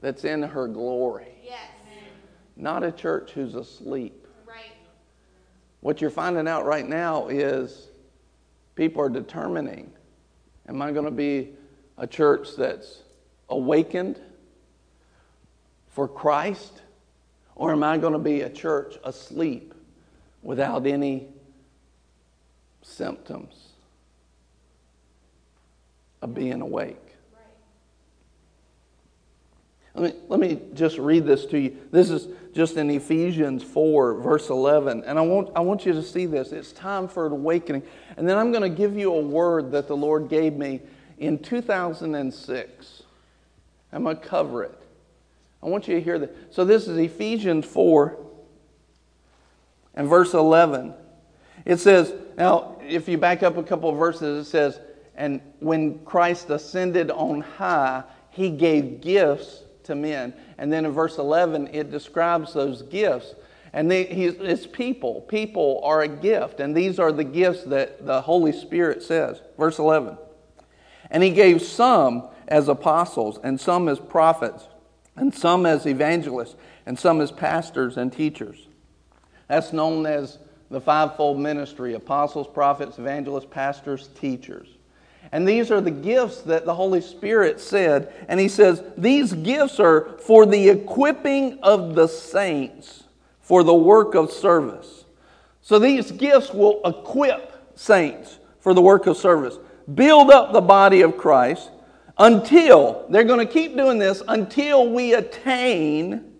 [0.00, 1.32] that's in her glory
[2.62, 4.26] not a church who's asleep.
[4.46, 4.72] Right.
[5.80, 7.88] What you're finding out right now is
[8.76, 9.92] people are determining
[10.68, 11.50] am I going to be
[11.98, 13.02] a church that's
[13.50, 14.18] awakened
[15.88, 16.80] for Christ,
[17.56, 19.74] or am I going to be a church asleep
[20.42, 21.26] without any
[22.82, 23.70] symptoms
[26.22, 27.12] of being awake?
[29.94, 31.76] Let me, let me just read this to you.
[31.90, 35.04] This is just in Ephesians 4, verse 11.
[35.04, 36.52] And I want, I want you to see this.
[36.52, 37.82] It's time for an awakening.
[38.16, 40.80] And then I'm going to give you a word that the Lord gave me
[41.18, 43.02] in 2006.
[43.92, 44.78] I'm going to cover it.
[45.62, 46.54] I want you to hear that.
[46.54, 48.18] So this is Ephesians 4
[49.94, 50.94] and verse 11.
[51.64, 54.80] It says, now, if you back up a couple of verses, it says,
[55.14, 60.34] and when Christ ascended on high, he gave gifts to men.
[60.62, 63.34] And then in verse 11, it describes those gifts.
[63.72, 65.22] And they, it's people.
[65.22, 66.60] People are a gift.
[66.60, 69.42] And these are the gifts that the Holy Spirit says.
[69.58, 70.16] Verse 11.
[71.10, 74.68] And he gave some as apostles, and some as prophets,
[75.16, 76.54] and some as evangelists,
[76.86, 78.68] and some as pastors and teachers.
[79.48, 80.38] That's known as
[80.70, 84.68] the fivefold ministry apostles, prophets, evangelists, pastors, teachers.
[85.32, 88.12] And these are the gifts that the Holy Spirit said.
[88.28, 93.04] And he says, These gifts are for the equipping of the saints
[93.40, 95.04] for the work of service.
[95.62, 99.58] So these gifts will equip saints for the work of service,
[99.92, 101.70] build up the body of Christ
[102.18, 106.32] until, they're going to keep doing this until we attain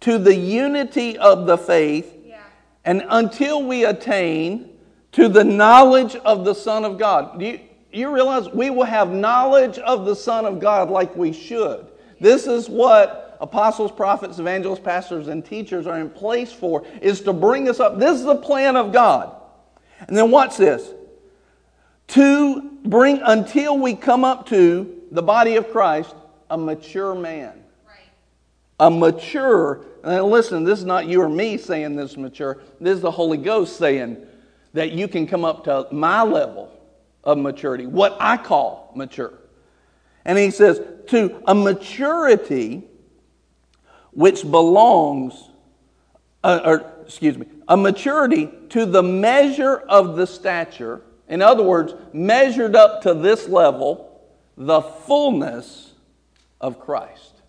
[0.00, 2.42] to the unity of the faith yeah.
[2.84, 4.70] and until we attain
[5.12, 7.38] to the knowledge of the Son of God.
[7.38, 7.60] Do you,
[7.94, 11.86] you realize we will have knowledge of the Son of God like we should.
[12.20, 17.32] This is what apostles, prophets, evangelists, pastors, and teachers are in place for, is to
[17.32, 17.98] bring us up.
[17.98, 19.34] This is the plan of God.
[20.00, 20.92] And then watch this.
[22.08, 26.14] To bring until we come up to the body of Christ,
[26.50, 27.60] a mature man.
[28.80, 32.60] A mature, and listen, this is not you or me saying this mature.
[32.80, 34.16] This is the Holy Ghost saying
[34.72, 36.73] that you can come up to my level
[37.24, 39.34] of maturity, what I call mature.
[40.24, 42.84] And he says, to a maturity
[44.12, 45.50] which belongs,
[46.42, 51.02] uh, or excuse me, a maturity to the measure of the stature.
[51.28, 54.22] In other words, measured up to this level,
[54.56, 55.92] the fullness
[56.60, 57.42] of Christ.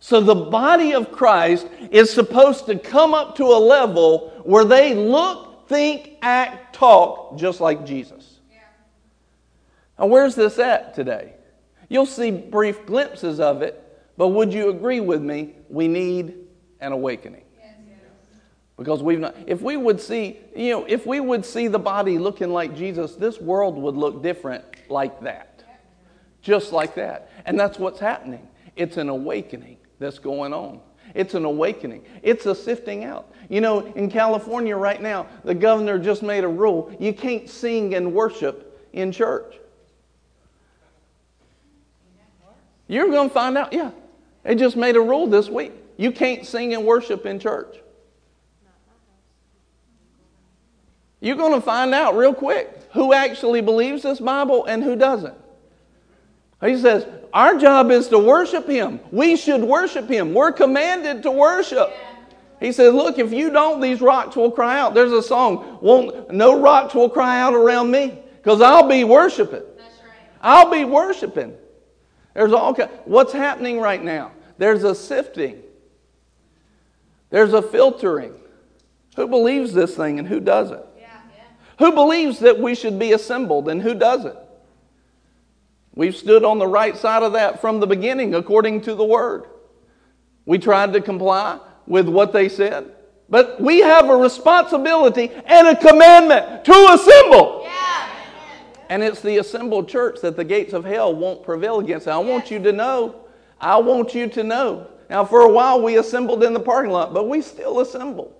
[0.00, 4.94] So the body of Christ is supposed to come up to a level where they
[4.94, 8.33] look, think, act, talk just like Jesus.
[9.98, 11.34] Now, where's this at today?
[11.88, 13.80] You'll see brief glimpses of it,
[14.16, 15.54] but would you agree with me?
[15.68, 16.34] We need
[16.80, 17.42] an awakening.
[18.76, 22.18] Because we've not, if we would see, you know, if we would see the body
[22.18, 25.64] looking like Jesus, this world would look different like that.
[26.42, 27.30] Just like that.
[27.46, 28.48] And that's what's happening.
[28.74, 30.80] It's an awakening that's going on.
[31.14, 32.04] It's an awakening.
[32.22, 33.32] It's a sifting out.
[33.48, 37.94] You know, in California right now, the governor just made a rule you can't sing
[37.94, 39.54] and worship in church.
[42.86, 43.90] You're going to find out, yeah.
[44.42, 45.72] They just made a rule this week.
[45.96, 47.76] You can't sing and worship in church.
[51.20, 55.34] You're going to find out real quick who actually believes this Bible and who doesn't.
[56.62, 59.00] He says, Our job is to worship Him.
[59.10, 60.34] We should worship Him.
[60.34, 61.92] We're commanded to worship.
[62.60, 64.94] He says, Look, if you don't, these rocks will cry out.
[64.94, 68.18] There's a song, Won't, No rocks will cry out around me.
[68.36, 69.62] Because I'll be worshiping.
[70.42, 71.54] I'll be worshiping.
[72.34, 72.74] There's all
[73.04, 74.32] what's happening right now.
[74.58, 75.62] There's a sifting.
[77.30, 78.34] There's a filtering.
[79.16, 80.84] Who believes this thing and who doesn't?
[80.96, 81.44] Yeah, yeah.
[81.78, 84.38] Who believes that we should be assembled and who doesn't?
[85.94, 89.44] We've stood on the right side of that from the beginning according to the word.
[90.44, 92.90] We tried to comply with what they said,
[93.28, 97.63] but we have a responsibility and a commandment to assemble.
[98.88, 102.08] And it's the assembled church that the gates of hell won't prevail against.
[102.08, 103.24] I want you to know.
[103.60, 104.88] I want you to know.
[105.08, 108.36] Now, for a while, we assembled in the parking lot, but we still assemble.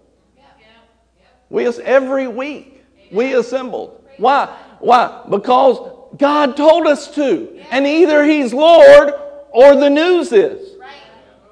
[1.50, 4.04] We every week we assembled.
[4.16, 4.46] Why?
[4.80, 5.24] Why?
[5.28, 5.78] Because
[6.16, 9.12] God told us to, and either He's Lord
[9.50, 10.76] or the news is,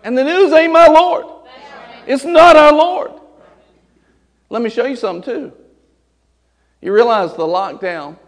[0.02, 1.26] and the news ain't my Lord.
[2.06, 3.12] It's not our Lord.
[4.50, 5.52] Let me show you something too.
[6.80, 8.18] You realize the lockdown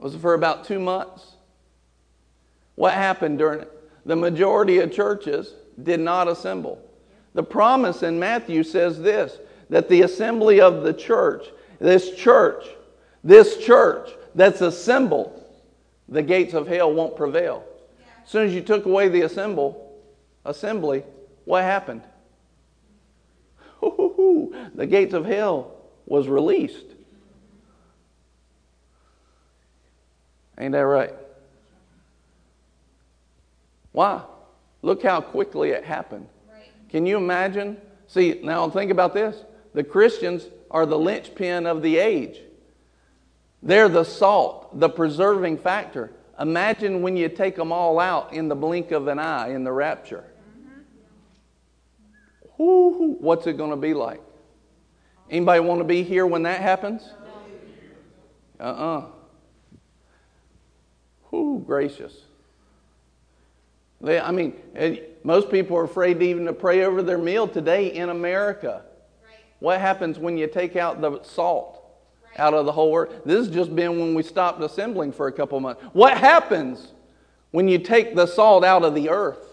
[0.00, 1.34] was for about two months.
[2.74, 3.72] What happened during it?
[4.06, 6.80] The majority of churches did not assemble.
[7.34, 9.38] The promise in Matthew says this
[9.68, 11.46] that the assembly of the church,
[11.78, 12.64] this church,
[13.22, 15.44] this church that's assembled,
[16.08, 17.64] the gates of hell won't prevail.
[18.24, 19.96] As soon as you took away the assemble,
[20.44, 21.04] assembly,
[21.44, 22.02] what happened?
[24.74, 25.76] The gates of hell
[26.06, 26.89] was released.
[30.60, 31.14] Ain't that right?
[33.92, 34.22] Why?
[34.82, 36.28] Look how quickly it happened.
[36.90, 37.78] Can you imagine?
[38.08, 39.36] See, now think about this.
[39.72, 42.38] The Christians are the linchpin of the age.
[43.62, 46.12] They're the salt, the preserving factor.
[46.38, 49.72] Imagine when you take them all out in the blink of an eye in the
[49.72, 50.24] rapture.
[52.58, 54.20] Whoo, what's it going to be like?
[55.30, 57.02] Anybody want to be here when that happens?
[58.58, 59.06] Uh-uh.
[61.30, 62.22] Whoo, gracious.
[64.06, 64.54] I mean,
[65.24, 68.82] most people are afraid even to pray over their meal today in America.
[69.58, 71.76] What happens when you take out the salt
[72.36, 73.22] out of the whole world?
[73.26, 75.82] This has just been when we stopped assembling for a couple of months.
[75.92, 76.92] What happens
[77.50, 79.46] when you take the salt out of the earth?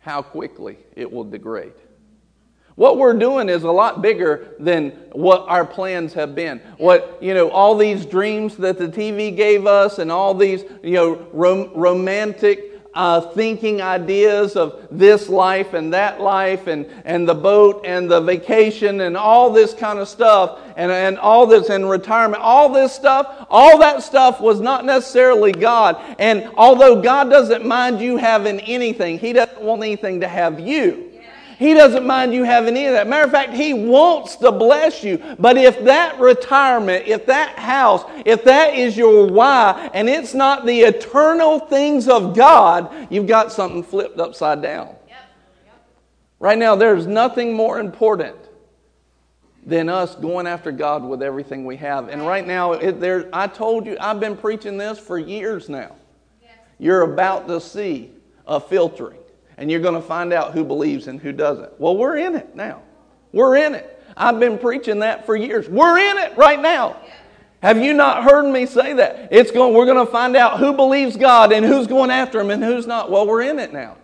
[0.00, 1.74] How quickly it will degrade.
[2.78, 6.60] What we're doing is a lot bigger than what our plans have been.
[6.76, 10.92] What, you know, all these dreams that the TV gave us and all these, you
[10.92, 17.34] know, rom- romantic uh, thinking ideas of this life and that life and, and the
[17.34, 21.90] boat and the vacation and all this kind of stuff and, and all this and
[21.90, 26.00] retirement, all this stuff, all that stuff was not necessarily God.
[26.20, 31.07] And although God doesn't mind you having anything, He doesn't want anything to have you.
[31.58, 33.08] He doesn't mind you having any of that.
[33.08, 35.22] Matter of fact, He wants to bless you.
[35.38, 40.66] But if that retirement, if that house, if that is your why, and it's not
[40.66, 44.94] the eternal things of God, you've got something flipped upside down.
[46.40, 48.36] Right now, there's nothing more important
[49.66, 52.08] than us going after God with everything we have.
[52.08, 55.96] And right now, it, there, I told you, I've been preaching this for years now.
[56.78, 58.12] You're about to see
[58.46, 59.17] a filtering,
[59.58, 61.78] and you're going to find out who believes and who doesn't.
[61.78, 62.82] Well, we're in it now.
[63.32, 64.02] We're in it.
[64.16, 65.68] I've been preaching that for years.
[65.68, 66.96] We're in it right now.
[67.60, 69.28] Have you not heard me say that?
[69.32, 72.50] It's going, we're going to find out who believes God and who's going after Him
[72.50, 73.10] and who's not.
[73.10, 73.96] Well, we're in it now.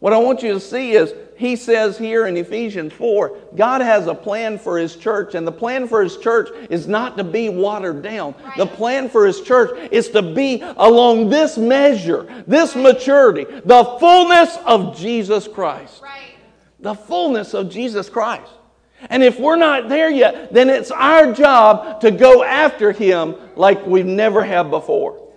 [0.00, 4.06] What I want you to see is, he says here in Ephesians 4, God has
[4.06, 7.48] a plan for his church, and the plan for his church is not to be
[7.48, 8.36] watered down.
[8.56, 14.56] The plan for his church is to be along this measure, this maturity, the fullness
[14.64, 16.00] of Jesus Christ.
[16.00, 16.36] Right.
[16.78, 18.50] The fullness of Jesus Christ.
[19.10, 23.84] And if we're not there yet, then it's our job to go after him like
[23.84, 25.31] we never have before.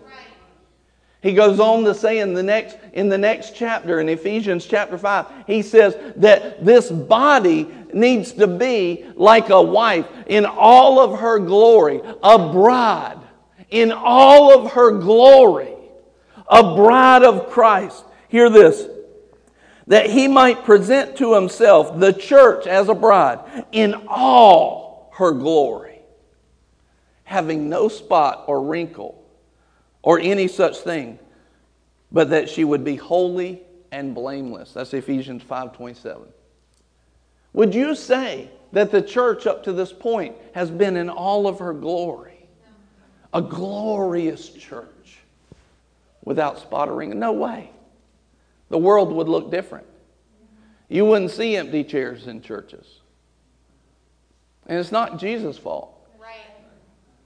[1.25, 4.95] He goes on to say in the next in the next chapter in Ephesians chapter
[4.95, 11.19] 5, he says that this body needs to be like a wife in all of
[11.21, 13.17] her glory, a bride
[13.71, 15.73] in all of her glory,
[16.47, 18.05] a bride of Christ.
[18.27, 18.87] Hear this.
[19.87, 26.01] That he might present to himself the church as a bride in all her glory,
[27.23, 29.24] having no spot or wrinkle
[30.05, 31.19] or any such thing,
[32.11, 34.71] but that she would be holy and blameless.
[34.71, 36.27] That's Ephesians 5:27.
[37.53, 41.59] Would you say that the church up to this point has been in all of
[41.59, 42.47] her glory?
[43.33, 45.19] A glorious church
[46.23, 47.19] without spot or wrinkle?
[47.19, 47.71] No way.
[48.69, 49.87] The world would look different.
[50.87, 53.01] You wouldn't see empty chairs in churches.
[54.67, 55.97] And it's not Jesus' fault.
[56.19, 56.35] Right.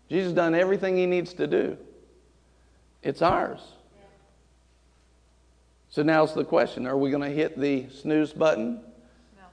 [0.09, 1.77] Jesus done everything he needs to do.
[3.01, 3.59] It's ours.
[5.91, 8.75] So now's the question are we going to hit the snooze button?
[8.75, 9.43] No.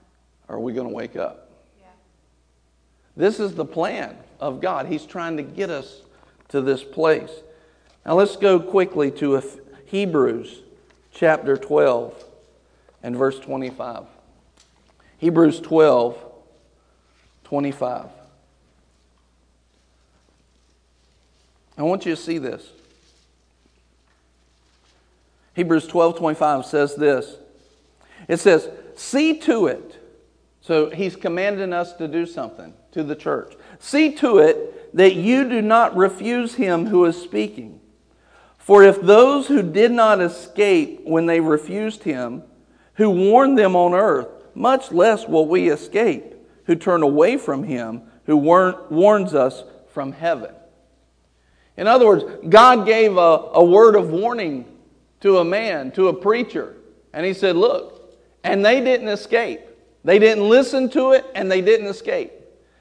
[0.48, 1.50] Or are we going to wake up?
[1.80, 1.86] Yeah.
[3.16, 4.86] This is the plan of God.
[4.86, 6.02] He's trying to get us
[6.48, 7.30] to this place.
[8.04, 9.42] Now let's go quickly to
[9.86, 10.60] Hebrews
[11.12, 12.24] chapter 12
[13.02, 14.04] and verse 25.
[15.18, 16.18] Hebrews 12,
[17.44, 18.06] 25.
[21.78, 22.70] I want you to see this.
[25.56, 27.38] Hebrews 12 25 says this
[28.28, 30.02] it says, See to it.
[30.60, 33.54] So he's commanding us to do something to the church.
[33.78, 37.80] See to it that you do not refuse him who is speaking.
[38.58, 42.42] For if those who did not escape when they refused him,
[42.94, 46.34] who warned them on earth, much less will we escape,
[46.64, 50.52] who turn away from him who warns us from heaven.
[51.76, 54.64] In other words, God gave a, a word of warning
[55.20, 56.76] to a man, to a preacher.
[57.12, 58.14] And he said, Look,
[58.44, 59.60] and they didn't escape.
[60.04, 62.32] They didn't listen to it and they didn't escape.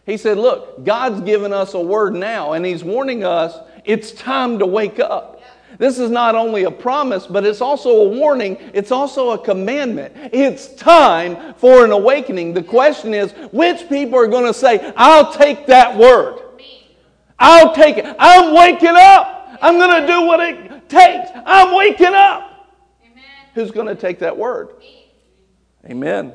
[0.05, 4.59] He said, Look, God's given us a word now, and He's warning us it's time
[4.59, 5.41] to wake up.
[5.77, 8.57] This is not only a promise, but it's also a warning.
[8.73, 10.15] It's also a commandment.
[10.31, 12.53] It's time for an awakening.
[12.53, 16.41] The question is which people are going to say, I'll take that word?
[17.37, 18.15] I'll take it.
[18.17, 19.57] I'm waking up.
[19.61, 21.29] I'm going to do what it takes.
[21.45, 22.71] I'm waking up.
[23.03, 23.23] Amen.
[23.53, 24.77] Who's going to take that word?
[24.79, 25.11] Me.
[25.89, 26.33] Amen.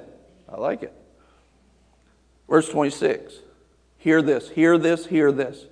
[0.48, 0.94] I like it.
[2.48, 3.34] Verse 26.
[3.98, 5.66] Hear this, hear this, hear this.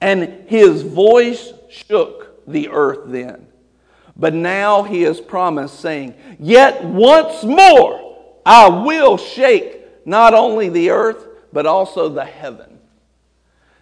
[0.00, 3.46] And his voice shook the earth then.
[4.16, 10.90] But now he has promised, saying, Yet once more I will shake not only the
[10.90, 12.78] earth, but also the heaven.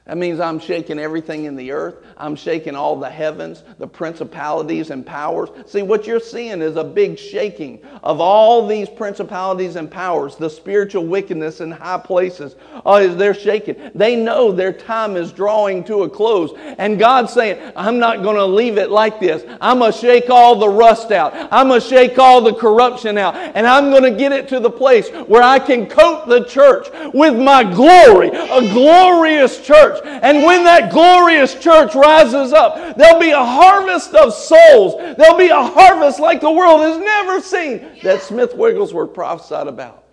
[0.05, 1.94] That means I'm shaking everything in the earth.
[2.16, 5.50] I'm shaking all the heavens, the principalities and powers.
[5.66, 10.50] See, what you're seeing is a big shaking of all these principalities and powers, the
[10.50, 12.57] spiritual wickedness in high places.
[12.84, 13.92] Oh, they're shaking.
[13.94, 16.50] They know their time is drawing to a close.
[16.78, 19.44] And God's saying, I'm not going to leave it like this.
[19.61, 21.32] I'm going to shake all the rust out.
[21.53, 23.36] I'm going to shake all the corruption out.
[23.36, 26.88] And I'm going to get it to the place where I can coat the church
[27.14, 30.20] with my glory, a glorious church church.
[30.22, 34.95] And when that glorious church rises up, there'll be a harvest of souls.
[35.16, 40.05] There'll be a harvest like the world has never seen that Smith Wigglesworth prophesied about.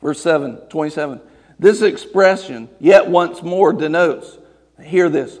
[0.00, 1.20] Verse 7, 27.
[1.58, 4.38] This expression, yet once more, denotes,
[4.82, 5.38] hear this,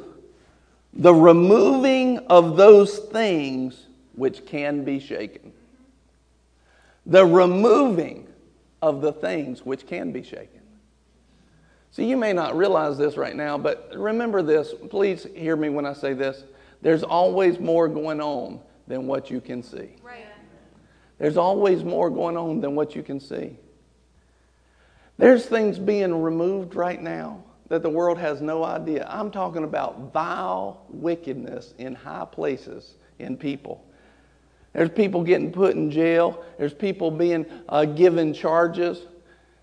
[0.92, 5.52] the removing of those things which can be shaken.
[7.06, 8.28] The removing
[8.82, 10.59] of the things which can be shaken.
[11.92, 14.74] See, you may not realize this right now, but remember this.
[14.90, 16.44] Please hear me when I say this.
[16.82, 19.96] There's always more going on than what you can see.
[20.02, 20.26] Right.
[21.18, 23.56] There's always more going on than what you can see.
[25.18, 29.06] There's things being removed right now that the world has no idea.
[29.08, 33.84] I'm talking about vile wickedness in high places in people.
[34.72, 36.44] There's people getting put in jail.
[36.56, 39.06] There's people being uh, given charges.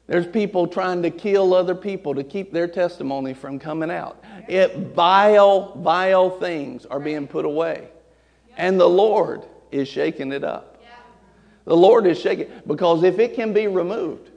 [0.08, 4.24] There's people trying to kill other people to keep their testimony from coming out.
[4.47, 7.89] It vile, vile things are being put away.
[8.55, 10.82] And the Lord is shaking it up.
[11.66, 14.30] The Lord is shaking because if it can be removed,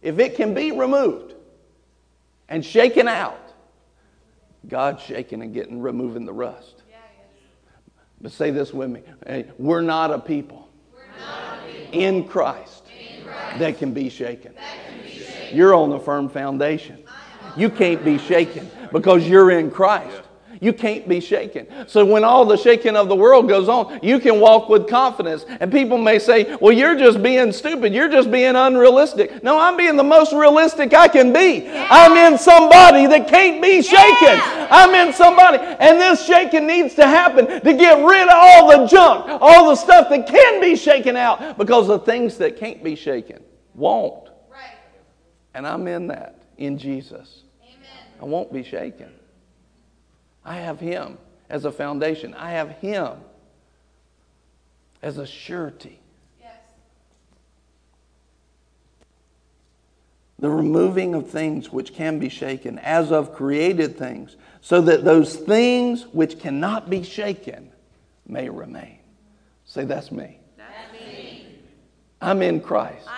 [0.00, 1.34] if it can be removed
[2.48, 3.38] and shaken out,
[4.66, 6.82] God's shaking and getting removing the rust.
[8.22, 9.02] But say this with me.
[9.58, 10.68] We're not a people,
[11.20, 12.00] not a people.
[12.00, 14.54] In, Christ in Christ that can be shaken.
[15.52, 17.02] You're on a firm foundation.
[17.56, 20.22] You can't be shaken because you're in Christ.
[20.62, 21.66] You can't be shaken.
[21.88, 25.44] So when all the shaking of the world goes on, you can walk with confidence.
[25.58, 27.92] And people may say, well, you're just being stupid.
[27.92, 29.42] You're just being unrealistic.
[29.42, 31.68] No, I'm being the most realistic I can be.
[31.68, 34.40] I'm in somebody that can't be shaken.
[34.70, 35.58] I'm in somebody.
[35.58, 39.74] And this shaking needs to happen to get rid of all the junk, all the
[39.74, 43.42] stuff that can be shaken out because the things that can't be shaken
[43.74, 44.28] won't.
[45.54, 47.42] And I'm in that in Jesus.
[47.62, 47.78] Amen.
[48.20, 49.10] I won't be shaken.
[50.44, 53.12] I have Him as a foundation, I have Him
[55.02, 56.00] as a surety.
[56.40, 56.56] Yes.
[60.38, 65.36] The removing of things which can be shaken, as of created things, so that those
[65.36, 67.70] things which cannot be shaken
[68.26, 68.98] may remain.
[69.66, 70.38] Say, that's me.
[70.56, 71.46] That's me.
[72.20, 73.08] I'm in Christ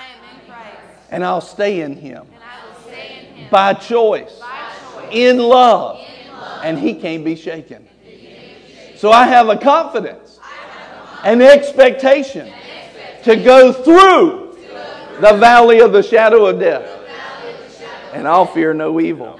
[1.15, 2.27] and I'll stay in him,
[2.83, 3.49] stay in him.
[3.49, 4.37] By, choice.
[4.41, 6.05] by in love,
[6.65, 7.87] and he can't be shaken.
[8.97, 10.41] So I have a confidence,
[11.23, 12.53] an expectation
[13.23, 14.59] to go through
[15.21, 16.85] the valley of the shadow of death.
[18.13, 19.39] And I'll fear no evil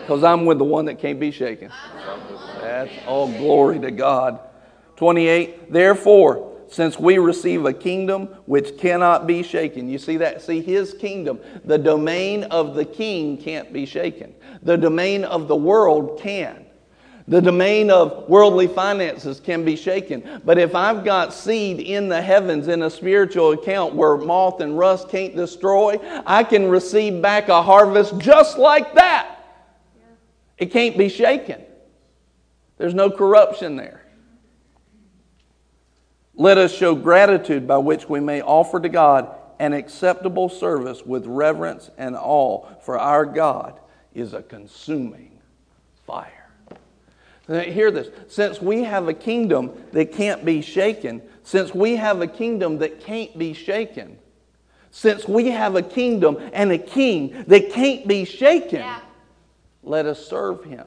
[0.00, 1.72] because I'm with the one that can't be shaken.
[2.60, 4.40] That's all glory to God.
[4.96, 5.72] 28.
[5.72, 9.88] Therefore, since we receive a kingdom which cannot be shaken.
[9.88, 10.40] You see that?
[10.40, 14.34] See, his kingdom, the domain of the king can't be shaken.
[14.62, 16.64] The domain of the world can.
[17.28, 20.40] The domain of worldly finances can be shaken.
[20.44, 24.76] But if I've got seed in the heavens in a spiritual account where moth and
[24.76, 29.44] rust can't destroy, I can receive back a harvest just like that.
[30.58, 31.62] It can't be shaken.
[32.78, 34.01] There's no corruption there.
[36.34, 41.26] Let us show gratitude by which we may offer to God an acceptable service with
[41.26, 43.78] reverence and awe, for our God
[44.14, 45.38] is a consuming
[46.06, 46.50] fire.
[47.46, 48.08] Hear this.
[48.28, 53.00] Since we have a kingdom that can't be shaken, since we have a kingdom that
[53.00, 54.18] can't be shaken,
[54.90, 59.00] since we have a kingdom and a king that can't be shaken, yeah.
[59.82, 60.86] let us serve him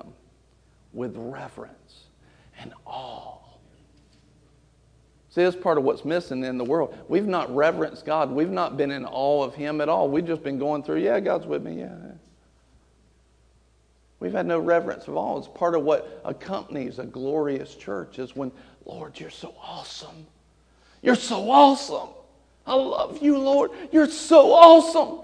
[0.94, 2.06] with reverence
[2.60, 3.36] and awe.
[5.36, 6.98] See, that's part of what's missing in the world.
[7.10, 8.32] We've not reverenced God.
[8.32, 10.08] We've not been in awe of Him at all.
[10.08, 11.94] We've just been going through, yeah, God's with me, yeah.
[14.22, 15.38] We've had no reverence of all.
[15.38, 18.50] It's part of what accompanies a glorious church is when,
[18.86, 20.26] Lord, you're so awesome.
[21.02, 22.08] You're so awesome.
[22.66, 23.72] I love you, Lord.
[23.92, 25.20] You're so awesome.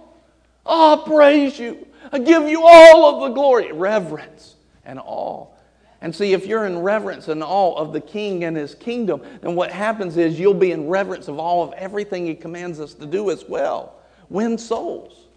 [0.65, 1.87] Oh, I praise you.
[2.11, 5.47] I give you all of the glory, reverence, and awe.
[6.01, 9.55] And see, if you're in reverence and awe of the king and his kingdom, then
[9.55, 13.05] what happens is you'll be in reverence of all of everything he commands us to
[13.05, 13.93] do as well.
[14.29, 15.27] Win souls.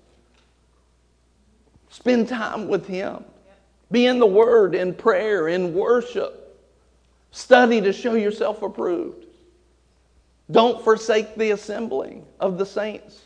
[1.90, 3.24] Spend time with him.
[3.90, 6.58] Be in the word, in prayer, in worship.
[7.30, 9.26] Study to show yourself approved.
[10.50, 13.20] Don't forsake the assembling of the saints.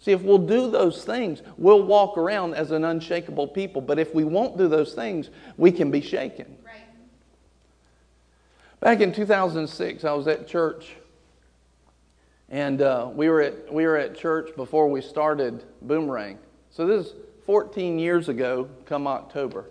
[0.00, 3.82] See, if we'll do those things, we'll walk around as an unshakable people.
[3.82, 6.56] But if we won't do those things, we can be shaken.
[6.64, 6.82] Right.
[8.80, 10.94] Back in 2006, I was at church,
[12.48, 16.38] and uh, we, were at, we were at church before we started Boomerang.
[16.70, 17.12] So this is
[17.44, 19.64] 14 years ago, come October.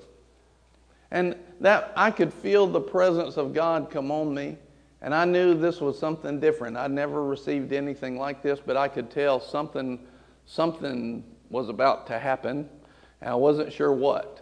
[1.10, 4.58] And that I could feel the presence of God come on me.
[5.02, 6.76] And I knew this was something different.
[6.76, 10.00] I'd never received anything like this, but I could tell something
[10.48, 12.68] something was about to happen,
[13.22, 14.42] and I wasn't sure what.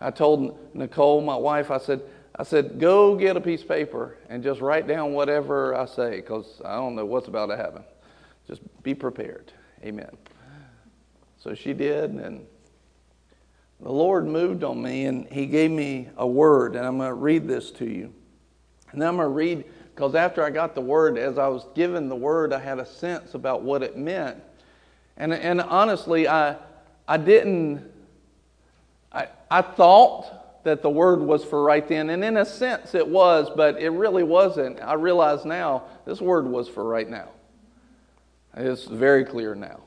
[0.00, 2.02] I told Nicole, my wife, I said,
[2.36, 6.16] I said, go get a piece of paper and just write down whatever I say,
[6.16, 7.82] because I don't know what's about to happen.
[8.46, 9.52] Just be prepared.
[9.84, 10.10] Amen.
[11.38, 12.46] So she did, and
[13.80, 17.14] the Lord moved on me, and He gave me a word, and I'm going to
[17.14, 18.12] read this to you.
[18.92, 19.64] And then I'm going to read,
[19.94, 22.86] because after I got the word, as I was given the word, I had a
[22.86, 24.42] sense about what it meant.
[25.18, 26.56] And, and honestly, I,
[27.06, 27.84] I didn't,
[29.12, 32.10] I, I thought that the word was for right then.
[32.10, 34.80] And in a sense, it was, but it really wasn't.
[34.80, 37.28] I realize now this word was for right now.
[38.56, 39.80] It's very clear now.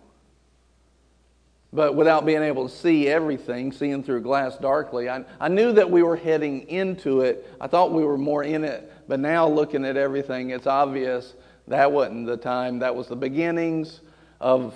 [1.73, 5.89] But without being able to see everything, seeing through glass darkly, I, I knew that
[5.89, 7.47] we were heading into it.
[7.61, 8.91] I thought we were more in it.
[9.07, 11.33] But now, looking at everything, it's obvious
[11.67, 12.79] that wasn't the time.
[12.79, 14.01] That was the beginnings
[14.41, 14.73] of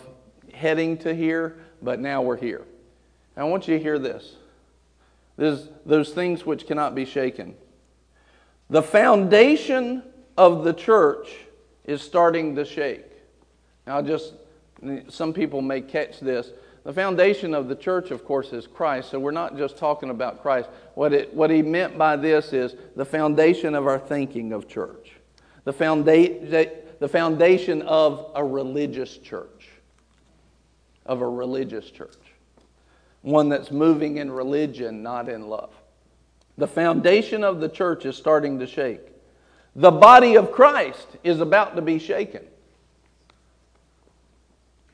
[0.55, 2.65] heading to here, but now we're here.
[3.35, 4.35] And I want you to hear this.
[5.37, 7.55] There's those things which cannot be shaken.
[8.69, 10.01] The foundation
[10.37, 11.29] of the church
[11.83, 13.05] is starting to shake.
[13.85, 14.33] Now, just
[15.09, 16.51] some people may catch this.
[16.83, 19.09] The foundation of the church, of course, is Christ.
[19.09, 20.69] So we're not just talking about Christ.
[20.93, 25.13] What, it, what he meant by this is the foundation of our thinking of church,
[25.63, 29.54] the, founda- the foundation of a religious church
[31.05, 32.17] of a religious church,
[33.21, 35.71] one that's moving in religion, not in love.
[36.57, 39.01] The foundation of the church is starting to shake.
[39.75, 42.45] The body of Christ is about to be shaken.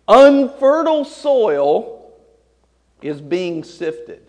[0.08, 2.12] Unfertile soil
[3.02, 4.28] is being sifted.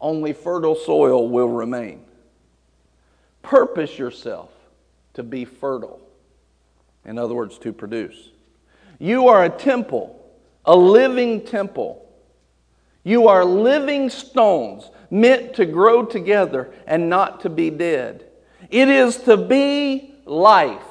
[0.00, 2.04] Only fertile soil will remain.
[3.42, 4.50] Purpose yourself
[5.14, 6.00] to be fertile.
[7.04, 8.30] In other words, to produce.
[9.02, 10.16] You are a temple,
[10.64, 12.08] a living temple.
[13.02, 18.24] You are living stones meant to grow together and not to be dead.
[18.70, 20.86] It is to be life,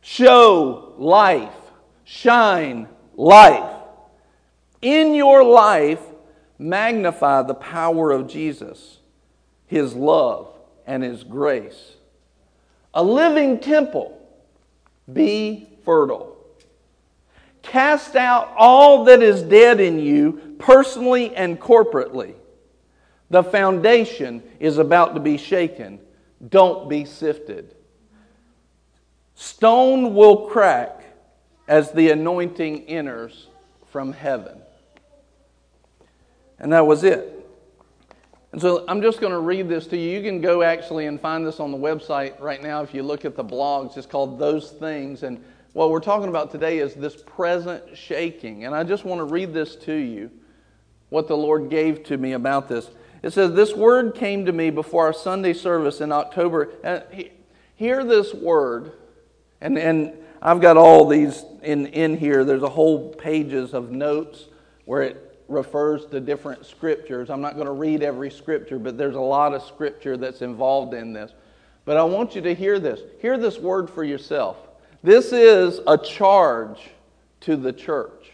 [0.00, 1.54] show life,
[2.02, 3.76] shine life.
[4.82, 6.02] In your life,
[6.58, 8.98] magnify the power of Jesus,
[9.68, 10.48] his love,
[10.84, 11.92] and his grace.
[12.92, 14.20] A living temple,
[15.12, 16.39] be fertile.
[17.62, 22.34] Cast out all that is dead in you, personally and corporately.
[23.30, 26.00] The foundation is about to be shaken.
[26.48, 27.74] Don't be sifted.
[29.34, 31.02] Stone will crack
[31.68, 33.46] as the anointing enters
[33.90, 34.58] from heaven.
[36.58, 37.36] And that was it.
[38.52, 40.10] And so I'm just going to read this to you.
[40.10, 43.24] You can go actually and find this on the website right now if you look
[43.24, 43.96] at the blogs.
[43.96, 45.22] It's called Those Things.
[45.22, 45.42] And
[45.72, 48.64] what we're talking about today is this present shaking.
[48.64, 50.30] And I just want to read this to you,
[51.10, 52.90] what the Lord gave to me about this.
[53.22, 56.70] It says, This word came to me before our Sunday service in October.
[56.82, 57.30] And
[57.76, 58.92] hear this word.
[59.60, 60.12] And, and
[60.42, 62.44] I've got all these in, in here.
[62.44, 64.46] There's a whole pages of notes
[64.86, 67.30] where it refers to different scriptures.
[67.30, 70.94] I'm not going to read every scripture, but there's a lot of scripture that's involved
[70.94, 71.32] in this.
[71.84, 73.00] But I want you to hear this.
[73.20, 74.56] Hear this word for yourself.
[75.02, 76.90] This is a charge
[77.40, 78.32] to the church.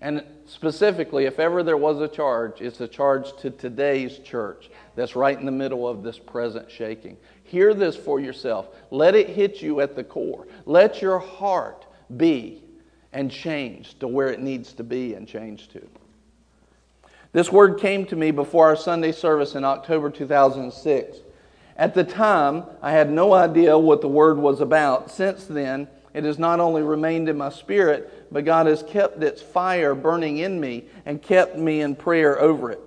[0.00, 5.16] And specifically, if ever there was a charge, it's a charge to today's church that's
[5.16, 7.16] right in the middle of this present shaking.
[7.44, 8.68] Hear this for yourself.
[8.90, 10.46] Let it hit you at the core.
[10.66, 12.62] Let your heart be
[13.12, 15.86] and change to where it needs to be and change to.
[17.32, 21.18] This word came to me before our Sunday service in October 2006.
[21.78, 25.12] At the time, I had no idea what the word was about.
[25.12, 29.40] Since then, it has not only remained in my spirit, but God has kept its
[29.40, 32.80] fire burning in me and kept me in prayer over it.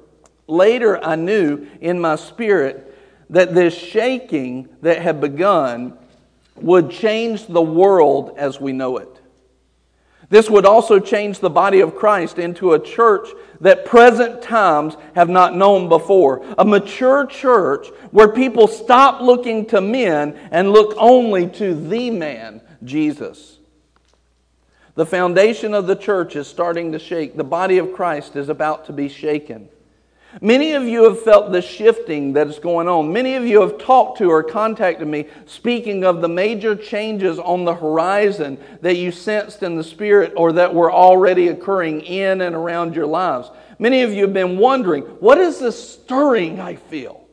[0.47, 2.93] Later, I knew in my spirit
[3.29, 5.97] that this shaking that had begun
[6.57, 9.20] would change the world as we know it.
[10.31, 13.27] This would also change the body of Christ into a church
[13.59, 16.41] that present times have not known before.
[16.57, 22.61] A mature church where people stop looking to men and look only to the man,
[22.81, 23.59] Jesus.
[24.95, 27.35] The foundation of the church is starting to shake.
[27.35, 29.67] The body of Christ is about to be shaken.
[30.39, 33.11] Many of you have felt the shifting that is going on.
[33.11, 37.65] Many of you have talked to or contacted me speaking of the major changes on
[37.65, 42.55] the horizon that you sensed in the Spirit or that were already occurring in and
[42.55, 43.49] around your lives.
[43.77, 47.27] Many of you have been wondering, what is this stirring I feel?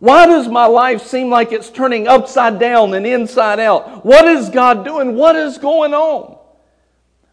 [0.00, 4.04] Why does my life seem like it's turning upside down and inside out?
[4.04, 5.14] What is God doing?
[5.14, 6.36] What is going on?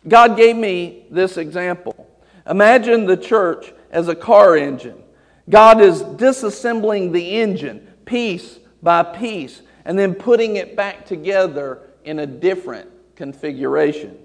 [0.08, 2.08] God gave me this example.
[2.48, 5.04] Imagine the church as a car engine.
[5.50, 12.20] God is disassembling the engine piece by piece and then putting it back together in
[12.20, 14.18] a different configuration.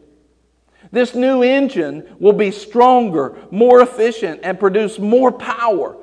[0.93, 5.97] This new engine will be stronger, more efficient, and produce more power.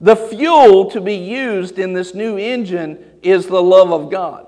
[0.00, 4.46] The fuel to be used in this new engine is the love of God.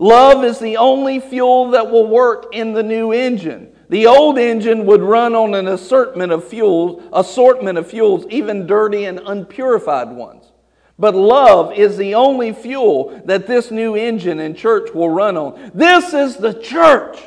[0.00, 3.75] Love is the only fuel that will work in the new engine.
[3.88, 9.04] The old engine would run on an assortment of fuels, assortment of fuels, even dirty
[9.04, 10.50] and unpurified ones.
[10.98, 15.70] But love is the only fuel that this new engine in church will run on.
[15.74, 17.18] This is the church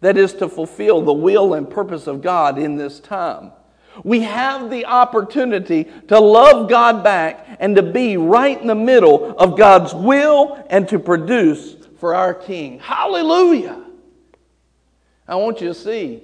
[0.00, 3.52] that is to fulfill the will and purpose of God in this time.
[4.04, 9.36] We have the opportunity to love God back and to be right in the middle
[9.38, 12.78] of God's will and to produce for our King.
[12.78, 13.87] Hallelujah!
[15.28, 16.22] I want you to see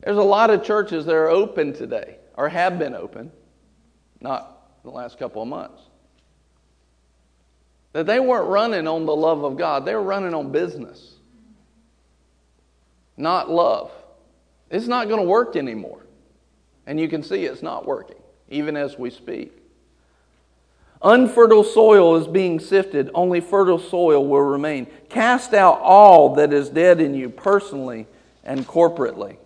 [0.00, 3.32] there's a lot of churches that are open today or have been open,
[4.20, 5.82] not the last couple of months.
[7.92, 11.14] That they weren't running on the love of God, they were running on business,
[13.16, 13.90] not love.
[14.70, 16.04] It's not going to work anymore.
[16.86, 18.16] And you can see it's not working,
[18.48, 19.52] even as we speak.
[21.02, 24.86] Unfertile soil is being sifted, only fertile soil will remain.
[25.08, 28.06] Cast out all that is dead in you personally
[28.48, 29.36] and corporately.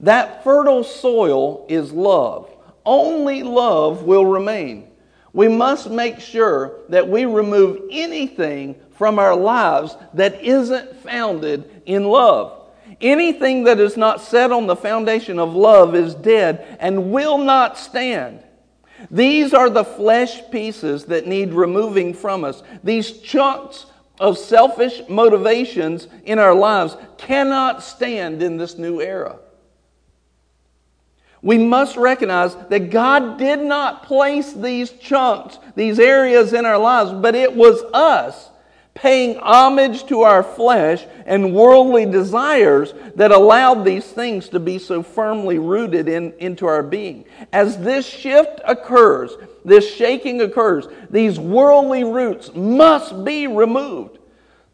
[0.00, 2.50] That fertile soil is love.
[2.86, 4.90] Only love will remain.
[5.32, 12.04] We must make sure that we remove anything from our lives that isn't founded in
[12.04, 12.54] love.
[13.00, 17.76] Anything that is not set on the foundation of love is dead and will not
[17.76, 18.42] stand.
[19.10, 22.62] These are the flesh pieces that need removing from us.
[22.82, 23.86] These chunks
[24.20, 29.38] of selfish motivations in our lives cannot stand in this new era.
[31.40, 37.12] We must recognize that God did not place these chunks, these areas in our lives,
[37.12, 38.50] but it was us
[39.00, 45.02] paying homage to our flesh and worldly desires that allowed these things to be so
[45.02, 47.24] firmly rooted in, into our being.
[47.52, 54.18] As this shift occurs, this shaking occurs, these worldly roots must be removed.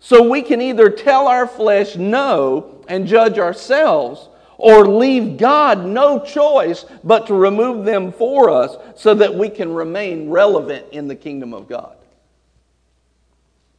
[0.01, 6.25] So we can either tell our flesh no and judge ourselves, or leave God no
[6.25, 11.17] choice but to remove them for us so that we can remain relevant in the
[11.17, 11.97] kingdom of God.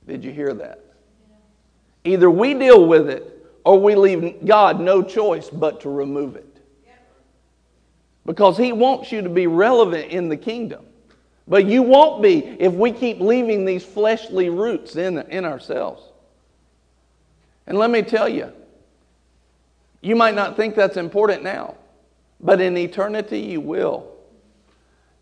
[0.07, 0.81] Did you hear that?
[2.03, 6.45] Either we deal with it or we leave God no choice but to remove it.
[8.25, 10.85] Because He wants you to be relevant in the kingdom.
[11.47, 16.01] But you won't be if we keep leaving these fleshly roots in, in ourselves.
[17.67, 18.51] And let me tell you,
[20.01, 21.75] you might not think that's important now,
[22.39, 24.11] but in eternity you will.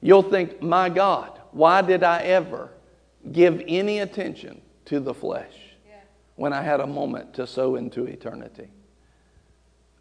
[0.01, 2.69] You'll think, my God, why did I ever
[3.31, 5.53] give any attention to the flesh
[6.35, 8.67] when I had a moment to sow into eternity?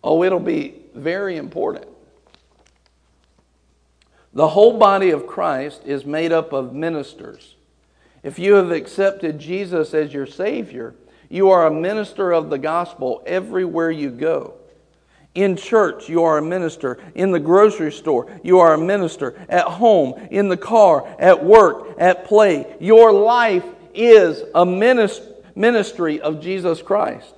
[0.04, 1.86] Oh, it'll be very important.
[4.34, 7.54] The whole body of Christ is made up of ministers.
[8.22, 10.94] If you have accepted Jesus as your Savior,
[11.28, 14.54] you are a minister of the gospel everywhere you go.
[15.34, 16.98] In church, you are a minister.
[17.14, 19.34] In the grocery store, you are a minister.
[19.48, 22.76] At home, in the car, at work, at play.
[22.80, 23.64] Your life
[23.94, 27.34] is a ministry of Jesus Christ.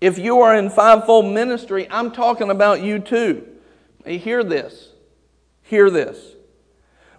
[0.00, 3.46] If you are in fivefold ministry, I'm talking about you too.
[4.06, 4.88] Hear this.
[5.62, 6.18] Hear this.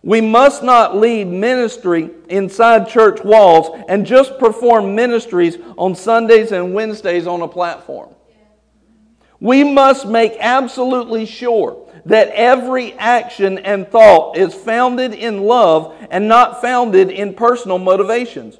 [0.04, 6.76] We must not lead ministry inside church walls and just perform ministries on Sundays and
[6.76, 8.15] Wednesdays on a platform.
[9.46, 16.28] We must make absolutely sure that every action and thought is founded in love and
[16.28, 18.58] not founded in personal motivations.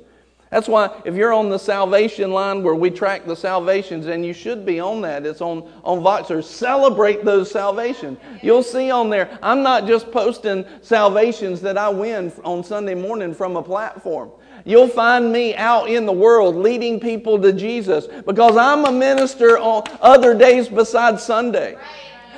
[0.52, 4.32] That's why if you're on the salvation line where we track the salvations, and you
[4.32, 8.20] should be on that, it's on, on Voxer, celebrate those salvations.
[8.44, 13.34] You'll see on there, I'm not just posting salvations that I win on Sunday morning
[13.34, 14.30] from a platform.
[14.66, 19.60] You'll find me out in the world leading people to Jesus because I'm a minister
[19.60, 21.78] on other days besides Sunday.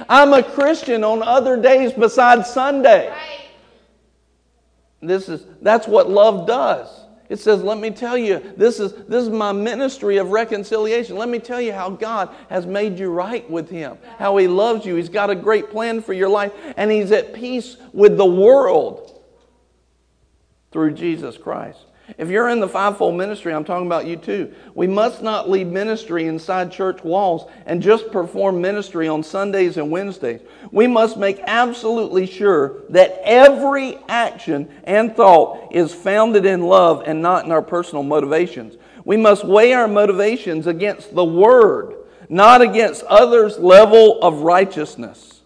[0.09, 3.13] I'm a Christian on other days besides Sunday.
[5.01, 6.89] This is that's what love does.
[7.29, 11.17] It says, Let me tell you, this is, this is my ministry of reconciliation.
[11.17, 14.85] Let me tell you how God has made you right with Him, how He loves
[14.85, 14.95] you.
[14.95, 19.23] He's got a great plan for your life, and He's at peace with the world
[20.71, 21.79] through Jesus Christ.
[22.17, 24.53] If you're in the fivefold ministry, I'm talking about you too.
[24.73, 29.91] We must not lead ministry inside church walls and just perform ministry on Sundays and
[29.91, 30.39] Wednesdays.
[30.71, 37.21] We must make absolutely sure that every action and thought is founded in love and
[37.21, 38.77] not in our personal motivations.
[39.03, 41.95] We must weigh our motivations against the Word,
[42.29, 45.36] not against others' level of righteousness.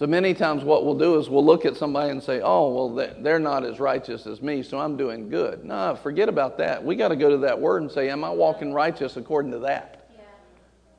[0.00, 3.12] So many times, what we'll do is we'll look at somebody and say, Oh, well,
[3.20, 5.62] they're not as righteous as me, so I'm doing good.
[5.62, 6.82] No, forget about that.
[6.82, 9.58] We got to go to that word and say, Am I walking righteous according to
[9.58, 10.08] that?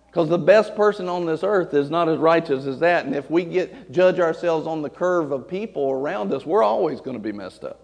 [0.06, 3.08] Because the best person on this earth is not as righteous as that.
[3.08, 7.02] And if we get judge ourselves on the curve of people around us, we're always
[7.02, 7.81] going to be messed up.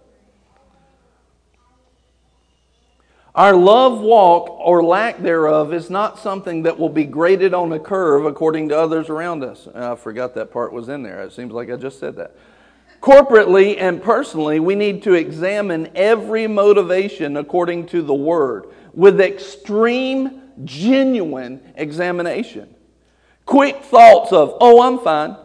[3.37, 7.79] Our love walk or lack thereof is not something that will be graded on a
[7.79, 9.67] curve according to others around us.
[9.67, 11.21] Uh, I forgot that part was in there.
[11.21, 12.35] It seems like I just said that.
[12.99, 20.41] Corporately and personally, we need to examine every motivation according to the Word with extreme,
[20.63, 22.73] genuine examination.
[23.45, 25.37] Quick thoughts of, oh, I'm fine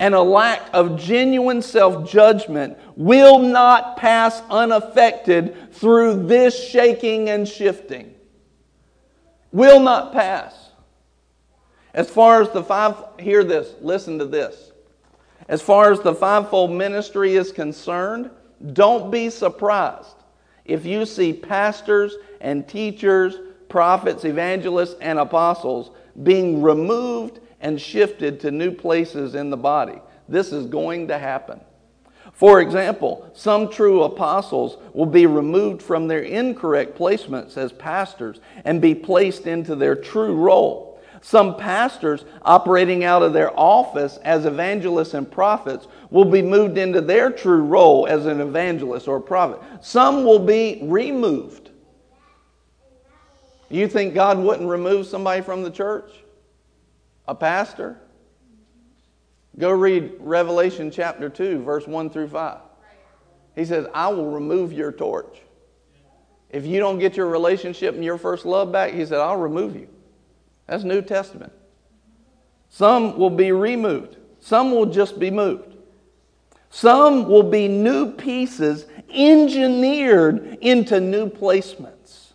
[0.00, 7.48] and a lack of genuine self judgment will not pass unaffected through this shaking and
[7.48, 8.14] shifting.
[9.50, 10.70] Will not pass.
[11.94, 14.72] As far as the five, hear this, listen to this.
[15.48, 18.30] As far as the fivefold ministry is concerned,
[18.72, 20.14] don't be surprised
[20.64, 23.36] if you see pastors and teachers,
[23.68, 25.90] prophets, evangelists, and apostles
[26.22, 30.00] being removed and shifted to new places in the body.
[30.28, 31.60] This is going to happen.
[32.32, 38.80] For example, some true apostles will be removed from their incorrect placements as pastors and
[38.80, 41.00] be placed into their true role.
[41.20, 47.00] Some pastors operating out of their office as evangelists and prophets will be moved into
[47.00, 49.60] their true role as an evangelist or a prophet.
[49.80, 51.70] Some will be removed.
[53.68, 56.10] You think God wouldn't remove somebody from the church?
[57.28, 57.96] A pastor?
[59.58, 62.58] Go read Revelation chapter 2, verse 1 through 5.
[63.54, 65.36] He says, I will remove your torch.
[66.50, 69.76] If you don't get your relationship and your first love back, he said, I'll remove
[69.76, 69.88] you.
[70.66, 71.52] That's New Testament.
[72.70, 75.74] Some will be removed, some will just be moved.
[76.70, 82.32] Some will be new pieces engineered into new placements.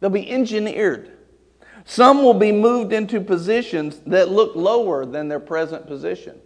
[0.00, 1.17] They'll be engineered.
[1.88, 6.38] Some will be moved into positions that look lower than their present position.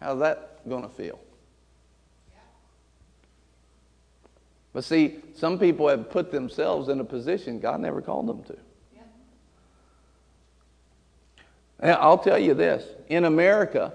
[0.00, 1.20] How's that going to feel?
[4.72, 8.56] But see, some people have put themselves in a position God never called them to.
[11.78, 13.92] And I'll tell you this in America,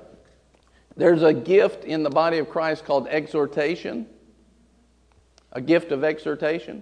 [0.95, 4.07] there's a gift in the body of Christ called exhortation,
[5.51, 6.81] a gift of exhortation.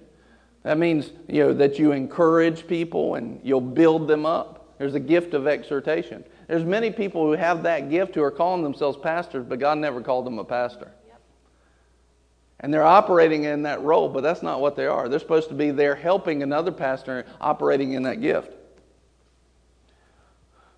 [0.63, 4.75] That means you know, that you encourage people and you'll build them up.
[4.77, 6.23] There's a gift of exhortation.
[6.47, 10.01] There's many people who have that gift who are calling themselves pastors, but God never
[10.01, 10.91] called them a pastor.
[12.59, 15.09] And they're operating in that role, but that's not what they are.
[15.09, 18.51] They're supposed to be there helping another pastor operating in that gift.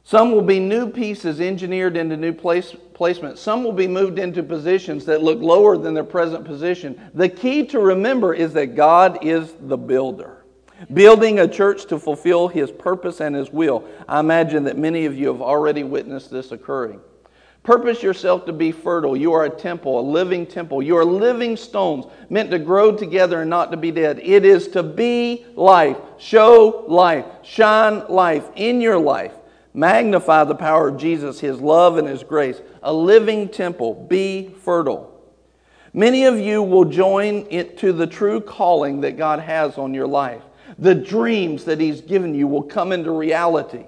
[0.03, 3.38] Some will be new pieces engineered into new place, placement.
[3.38, 7.00] Some will be moved into positions that look lower than their present position.
[7.14, 10.44] The key to remember is that God is the builder,
[10.94, 13.88] building a church to fulfill his purpose and his will.
[14.08, 17.00] I imagine that many of you have already witnessed this occurring.
[17.64, 19.16] Purpose yourself to be fertile.
[19.16, 20.84] You are a temple, a living temple.
[20.84, 24.20] You are living stones meant to grow together and not to be dead.
[24.20, 29.34] It is to be life, show life, shine life in your life.
[29.74, 32.61] Magnify the power of Jesus, His love and His grace.
[32.84, 33.93] A living temple.
[33.93, 35.09] Be fertile.
[35.93, 40.07] Many of you will join it to the true calling that God has on your
[40.07, 40.41] life.
[40.78, 43.86] The dreams that He's given you will come into reality.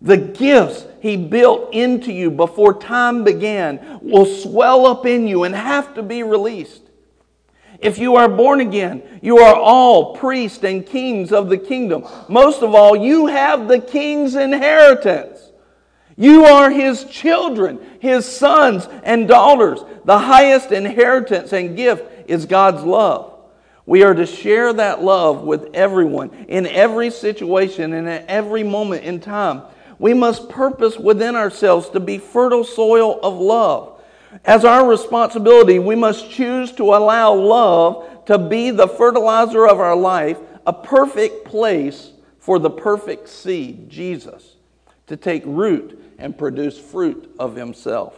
[0.00, 5.54] The gifts He built into you before time began will swell up in you and
[5.54, 6.81] have to be released.
[7.82, 12.06] If you are born again, you are all priests and kings of the kingdom.
[12.28, 15.50] Most of all, you have the king's inheritance.
[16.16, 19.80] You are his children, his sons and daughters.
[20.04, 23.32] The highest inheritance and gift is God's love.
[23.84, 29.02] We are to share that love with everyone in every situation and at every moment
[29.02, 29.62] in time.
[29.98, 33.91] We must purpose within ourselves to be fertile soil of love.
[34.44, 39.96] As our responsibility, we must choose to allow love to be the fertilizer of our
[39.96, 44.56] life, a perfect place for the perfect seed, Jesus,
[45.06, 48.16] to take root and produce fruit of Himself.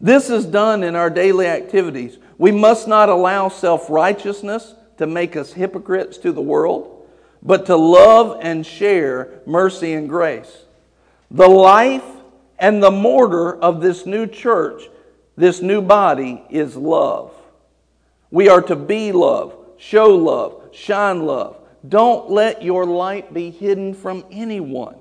[0.00, 2.18] This is done in our daily activities.
[2.38, 7.08] We must not allow self righteousness to make us hypocrites to the world,
[7.42, 10.64] but to love and share mercy and grace.
[11.30, 12.04] The life
[12.64, 14.88] and the mortar of this new church,
[15.36, 17.30] this new body, is love.
[18.30, 21.58] We are to be love, show love, shine love.
[21.86, 24.96] Don't let your light be hidden from anyone.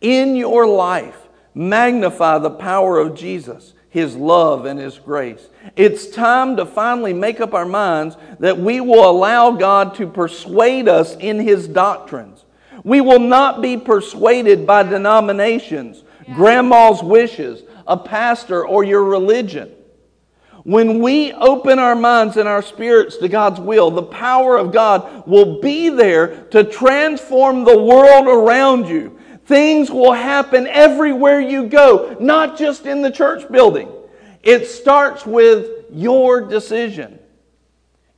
[0.00, 5.50] In your life, magnify the power of Jesus, His love, and His grace.
[5.76, 10.88] It's time to finally make up our minds that we will allow God to persuade
[10.88, 12.46] us in His doctrines.
[12.84, 16.04] We will not be persuaded by denominations
[16.34, 19.70] grandma's wishes, a pastor, or your religion.
[20.64, 25.26] When we open our minds and our spirits to God's will, the power of God
[25.26, 29.18] will be there to transform the world around you.
[29.46, 33.90] Things will happen everywhere you go, not just in the church building.
[34.42, 37.18] It starts with your decision.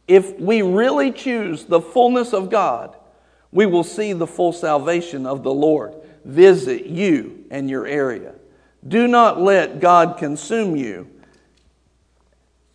[0.09, 2.97] If we really choose the fullness of God,
[3.53, 5.95] we will see the full salvation of the Lord
[6.25, 8.35] visit you and your area.
[8.87, 11.09] Do not let God consume you.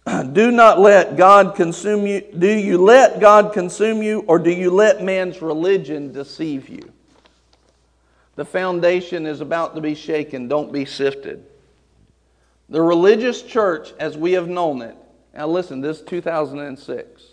[0.31, 2.21] Do not let God consume you.
[2.37, 6.93] Do you let God consume you, or do you let man's religion deceive you?
[8.35, 10.47] The foundation is about to be shaken.
[10.47, 11.43] Don't be sifted.
[12.69, 14.95] The religious church, as we have known it,
[15.33, 17.23] now listen, this is 2006.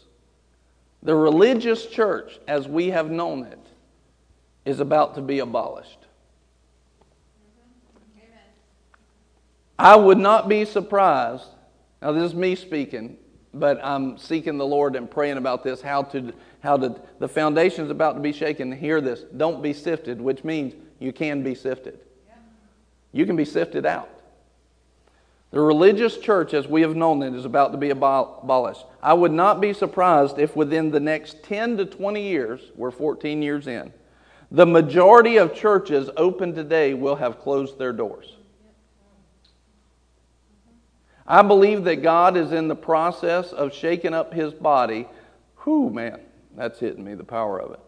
[1.02, 3.58] The religious church, as we have known it,
[4.64, 6.03] is about to be abolished.
[9.78, 11.46] I would not be surprised.
[12.00, 13.16] Now, this is me speaking,
[13.52, 15.80] but I'm seeking the Lord and praying about this.
[15.80, 18.70] How to, how to, the foundation is about to be shaken.
[18.72, 19.22] Hear this.
[19.36, 22.00] Don't be sifted, which means you can be sifted.
[23.12, 24.10] You can be sifted out.
[25.50, 28.84] The religious church, as we have known it, is about to be abolished.
[29.00, 33.40] I would not be surprised if within the next 10 to 20 years, we're 14
[33.40, 33.92] years in,
[34.50, 38.33] the majority of churches open today will have closed their doors.
[41.26, 45.08] I believe that God is in the process of shaking up his body.
[45.64, 46.20] Whew, man,
[46.56, 47.80] that's hitting me, the power of it.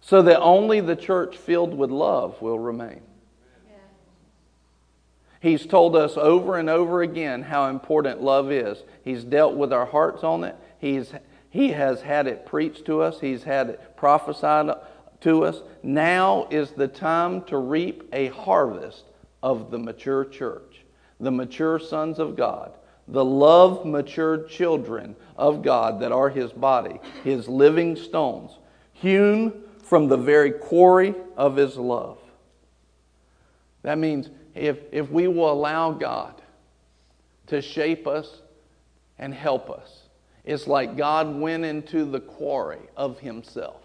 [0.00, 3.00] So that only the church filled with love will remain.
[5.40, 8.82] He's told us over and over again how important love is.
[9.04, 10.56] He's dealt with our hearts on it.
[10.78, 11.12] He's,
[11.50, 13.20] he has had it preached to us.
[13.20, 14.74] He's had it prophesied
[15.20, 15.62] to us.
[15.82, 19.04] Now is the time to reap a harvest
[19.42, 20.65] of the mature church,
[21.20, 22.72] the mature sons of God,
[23.08, 28.58] the love matured children of God that are His body, His living stones,
[28.92, 32.18] hewn from the very quarry of His love.
[33.82, 36.34] That means if, if we will allow God
[37.46, 38.42] to shape us
[39.18, 40.02] and help us,
[40.44, 43.82] it's like God went into the quarry of Himself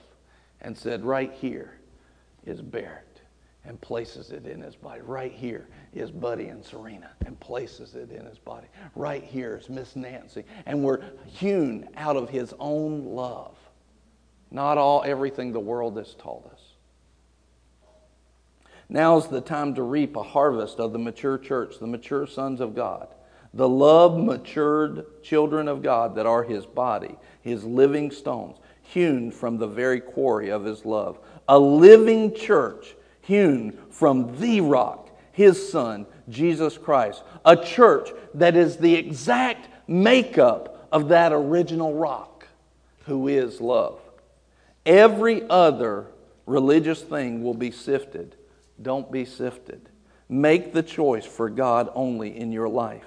[0.61, 1.73] and said, Right here
[2.45, 3.10] is Barrett
[3.65, 5.01] and places it in his body.
[5.01, 8.67] Right here is Buddy and Serena and places it in his body.
[8.95, 10.43] Right here is Miss Nancy.
[10.65, 13.55] And we're hewn out of his own love.
[14.49, 16.59] Not all everything the world has taught us.
[18.89, 22.59] Now is the time to reap a harvest of the mature church, the mature sons
[22.59, 23.07] of God,
[23.53, 29.57] the love matured children of God that are his body, his living stones, hewn from
[29.57, 31.19] the very quarry of his love.
[31.47, 37.23] A living church hewn from the rock, his son, Jesus Christ.
[37.45, 42.47] A church that is the exact makeup of that original rock,
[43.05, 43.99] who is love.
[44.85, 46.07] Every other
[46.45, 48.35] religious thing will be sifted
[48.81, 49.89] don't be sifted.
[50.29, 53.05] Make the choice for God only in your life.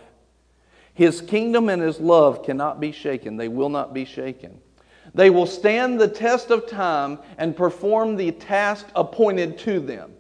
[0.92, 4.60] His kingdom and His love cannot be shaken, they will not be shaken.
[5.14, 10.12] They will stand the test of time and perform the task appointed to them.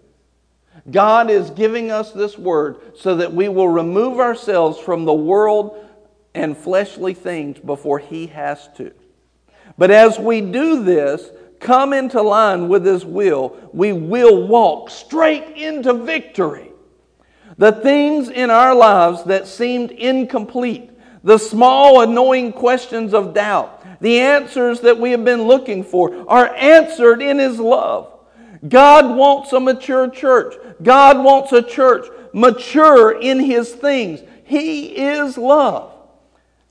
[0.90, 5.84] God is giving us this word so that we will remove ourselves from the world
[6.34, 8.92] and fleshly things before He has to.
[9.78, 15.56] But as we do this, come into line with His will, we will walk straight
[15.56, 16.70] into victory.
[17.56, 20.90] The things in our lives that seemed incomplete,
[21.22, 26.54] the small, annoying questions of doubt, the answers that we have been looking for are
[26.54, 28.12] answered in His love.
[28.68, 30.54] God wants a mature church.
[30.82, 34.20] God wants a church mature in His things.
[34.44, 35.92] He is love.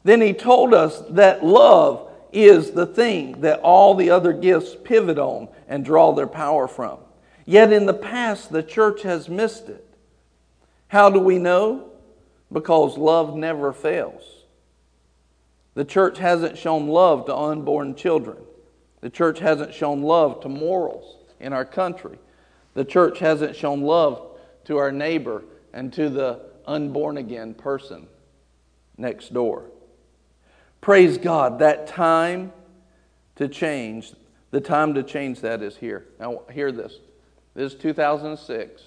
[0.04, 5.20] Then He told us that love is the thing that all the other gifts pivot
[5.20, 6.98] on and draw their power from.
[7.46, 9.86] Yet in the past, the church has missed it.
[10.88, 11.92] How do we know?
[12.52, 14.24] Because love never fails.
[15.76, 18.38] The church hasn't shown love to unborn children.
[19.02, 22.18] The church hasn't shown love to morals in our country.
[22.74, 25.44] The church hasn't shown love to our neighbor
[25.74, 28.08] and to the unborn again person
[28.98, 29.66] next door.
[30.80, 32.52] Praise God, that time
[33.36, 34.14] to change,
[34.52, 36.06] the time to change that is here.
[36.20, 37.00] Now, hear this.
[37.56, 38.82] This is 2006.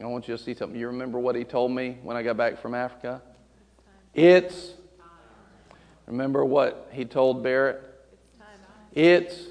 [0.00, 0.78] I want you to see something.
[0.78, 3.22] You remember what he told me when I got back from Africa?
[4.14, 4.72] It's.
[6.06, 7.82] Remember what he told Barrett?
[8.92, 9.46] It's.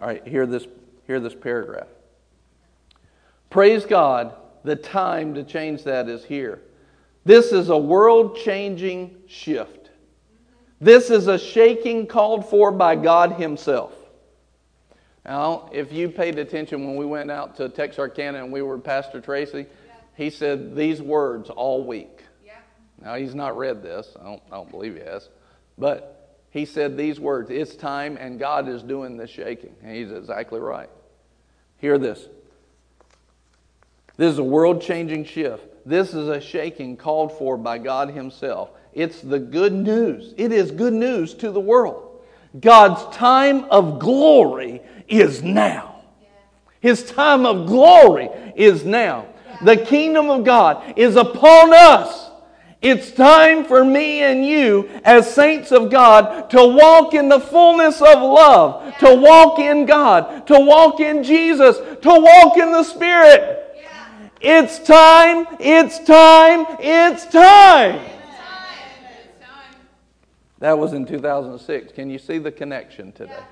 [0.00, 0.66] All right, hear this,
[1.06, 1.88] hear this paragraph.
[3.50, 6.62] Praise God, the time to change that is here.
[7.24, 9.90] This is a world changing shift.
[10.80, 13.92] This is a shaking called for by God Himself.
[15.24, 18.84] Now, if you paid attention when we went out to Texarkana and we were with
[18.84, 19.92] Pastor Tracy, yeah.
[20.16, 22.22] he said these words all week.
[22.44, 22.54] Yeah.
[23.00, 24.16] Now, he's not read this.
[24.20, 25.28] I don't, I don't believe he has.
[25.78, 29.74] But he said these words It's time, and God is doing the shaking.
[29.82, 30.90] And he's exactly right.
[31.78, 32.28] Hear this.
[34.16, 35.64] This is a world changing shift.
[35.84, 38.70] This is a shaking called for by God Himself.
[38.92, 40.34] It's the good news.
[40.36, 42.20] It is good news to the world.
[42.60, 46.02] God's time of glory is now.
[46.80, 49.26] His time of glory is now.
[49.64, 52.21] The kingdom of God is upon us.
[52.82, 58.02] It's time for me and you, as saints of God, to walk in the fullness
[58.02, 63.62] of love, to walk in God, to walk in Jesus, to walk in the Spirit.
[64.40, 68.04] It's time, it's time, it's time.
[70.58, 71.92] That was in 2006.
[71.92, 73.42] Can you see the connection today?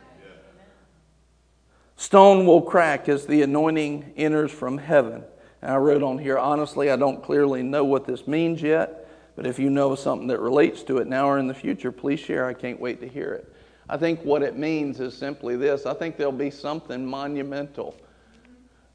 [1.97, 5.23] Stone will crack as the anointing enters from heaven.
[5.63, 9.00] And I wrote on here, honestly, I don't clearly know what this means yet,
[9.41, 12.21] but if you know something that relates to it now or in the future, please
[12.21, 12.45] share.
[12.45, 13.51] I can't wait to hear it.
[13.89, 17.97] I think what it means is simply this I think there'll be something monumental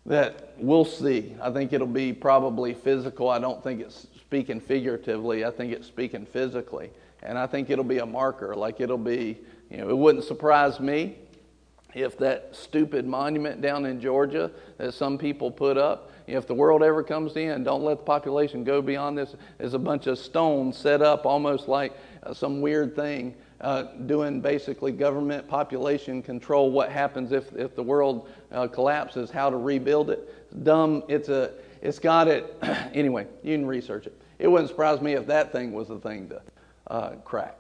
[0.06, 1.36] that we'll see.
[1.42, 3.28] I think it'll be probably physical.
[3.28, 5.44] I don't think it's speaking figuratively.
[5.44, 6.92] I think it's speaking physically.
[7.24, 8.54] And I think it'll be a marker.
[8.54, 9.40] Like it'll be,
[9.72, 11.16] you know, it wouldn't surprise me
[11.96, 16.82] if that stupid monument down in Georgia that some people put up, if the world
[16.82, 19.36] ever comes in, don't let the population go beyond this.
[19.58, 21.94] There's a bunch of stones set up almost like
[22.24, 26.72] uh, some weird thing uh, doing basically government population control.
[26.72, 30.64] What happens if, if the world uh, collapses, how to rebuild it.
[30.64, 32.56] Dumb, it's, a, it's got it.
[32.94, 34.20] anyway, you can research it.
[34.40, 36.42] It wouldn't surprise me if that thing was the thing to
[36.88, 37.58] uh, crack.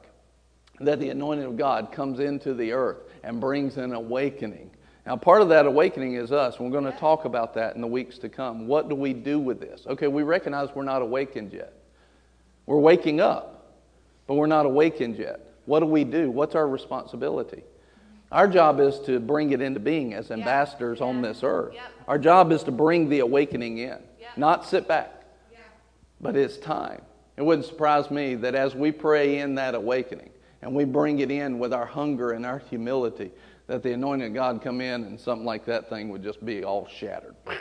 [0.81, 4.71] That the anointing of God comes into the earth and brings an awakening.
[5.05, 6.59] Now, part of that awakening is us.
[6.59, 8.67] We're going to talk about that in the weeks to come.
[8.67, 9.85] What do we do with this?
[9.85, 11.73] Okay, we recognize we're not awakened yet.
[12.65, 13.75] We're waking up,
[14.25, 15.41] but we're not awakened yet.
[15.65, 16.31] What do we do?
[16.31, 17.63] What's our responsibility?
[18.31, 21.05] Our job is to bring it into being as ambassadors yeah.
[21.05, 21.75] on this earth.
[21.75, 21.91] Yep.
[22.07, 24.35] Our job is to bring the awakening in, yep.
[24.35, 25.11] not sit back.
[25.51, 25.59] Yeah.
[26.19, 27.01] But it's time.
[27.37, 31.29] It wouldn't surprise me that as we pray in that awakening and we bring it
[31.29, 33.31] in with our hunger and our humility,
[33.67, 36.63] that the anointing of God come in and something like that thing would just be
[36.63, 37.35] all shattered.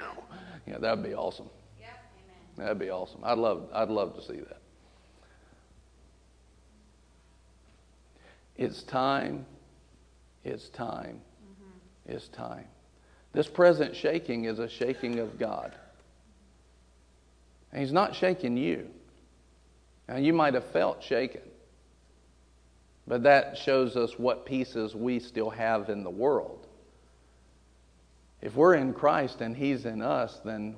[0.66, 1.50] Yeah, that'd be awesome.
[1.78, 1.90] Yep.
[2.56, 3.20] That'd be awesome.
[3.22, 4.62] I'd love, I'd love to see that.
[8.56, 9.44] It's time.
[10.42, 11.20] It's time.
[11.20, 12.12] Mm-hmm.
[12.16, 12.64] It's time.
[13.32, 15.74] This present shaking is a shaking of God.
[17.72, 18.88] And He's not shaking you.
[20.08, 21.42] Now, you might have felt shaken,
[23.06, 26.66] but that shows us what pieces we still have in the world.
[28.40, 30.76] If we're in Christ and He's in us, then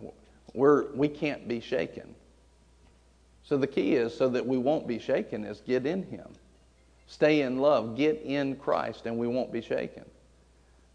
[0.55, 2.15] we're, we can't be shaken.
[3.43, 6.29] So the key is so that we won't be shaken is get in Him.
[7.07, 7.97] Stay in love.
[7.97, 10.05] Get in Christ, and we won't be shaken.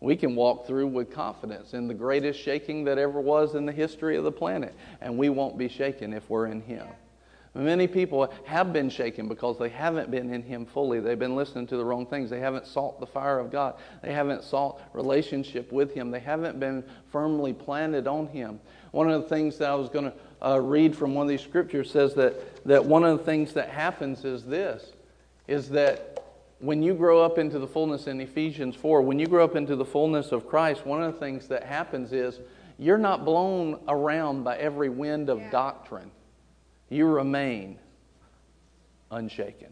[0.01, 3.71] We can walk through with confidence in the greatest shaking that ever was in the
[3.71, 6.87] history of the planet, and we won't be shaken if we're in Him.
[7.53, 11.01] Many people have been shaken because they haven't been in Him fully.
[11.01, 12.29] They've been listening to the wrong things.
[12.29, 13.75] They haven't sought the fire of God.
[14.01, 16.11] They haven't sought relationship with Him.
[16.11, 18.61] They haven't been firmly planted on Him.
[18.91, 20.13] One of the things that I was going to
[20.45, 23.69] uh, read from one of these scriptures says that, that one of the things that
[23.69, 24.93] happens is this
[25.47, 26.23] is that
[26.59, 29.75] when you grow up into the fullness in Ephesians 4, when you grow up into
[29.75, 32.39] the fullness of Christ, one of the things that happens is
[32.77, 35.49] you're not blown around by every wind of yeah.
[35.49, 36.11] doctrine.
[36.91, 37.79] You remain
[39.09, 39.71] unshaken.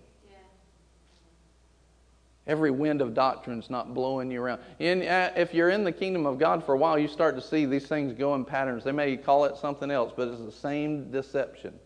[2.47, 4.61] Every wind of doctrine is not blowing you around.
[4.79, 7.41] And uh, if you're in the kingdom of God for a while, you start to
[7.41, 8.85] see these things go in patterns.
[8.85, 11.77] They may call it something else, but it's the same deception.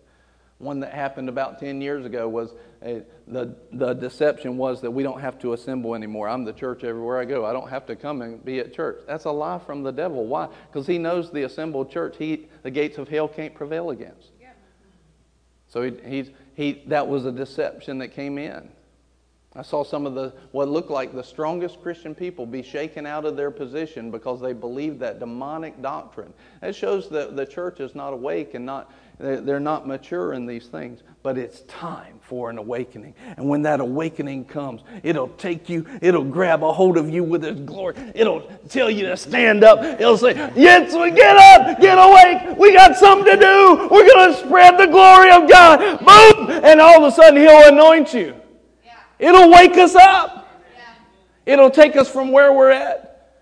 [0.59, 2.51] One that happened about 10 years ago was
[2.85, 6.29] uh, the, the deception was that we don't have to assemble anymore.
[6.29, 7.43] I'm the church everywhere I go.
[7.43, 9.01] I don't have to come and be at church.
[9.07, 10.27] That's a lie from the devil.
[10.27, 10.47] Why?
[10.71, 14.32] Because he knows the assembled church, he, the gates of hell can't prevail against.
[15.73, 18.69] So he, he, he, that was a deception that came in.
[19.55, 23.25] I saw some of the what looked like the strongest Christian people be shaken out
[23.25, 26.31] of their position because they believed that demonic doctrine.
[26.61, 30.67] It shows that the church is not awake and not they're not mature in these
[30.67, 33.13] things, but it's time for an awakening.
[33.37, 37.45] And when that awakening comes, it'll take you, it'll grab a hold of you with
[37.45, 37.95] its glory.
[38.15, 39.83] It'll tell you to stand up.
[39.83, 42.57] It'll say, Yes, we get up, get awake.
[42.57, 43.87] We got something to do.
[43.89, 45.99] We're going to spread the glory of God.
[45.99, 46.49] Boom!
[46.63, 48.35] And all of a sudden, He'll anoint you.
[49.19, 50.49] It'll wake us up.
[51.45, 53.37] It'll take us from where we're at.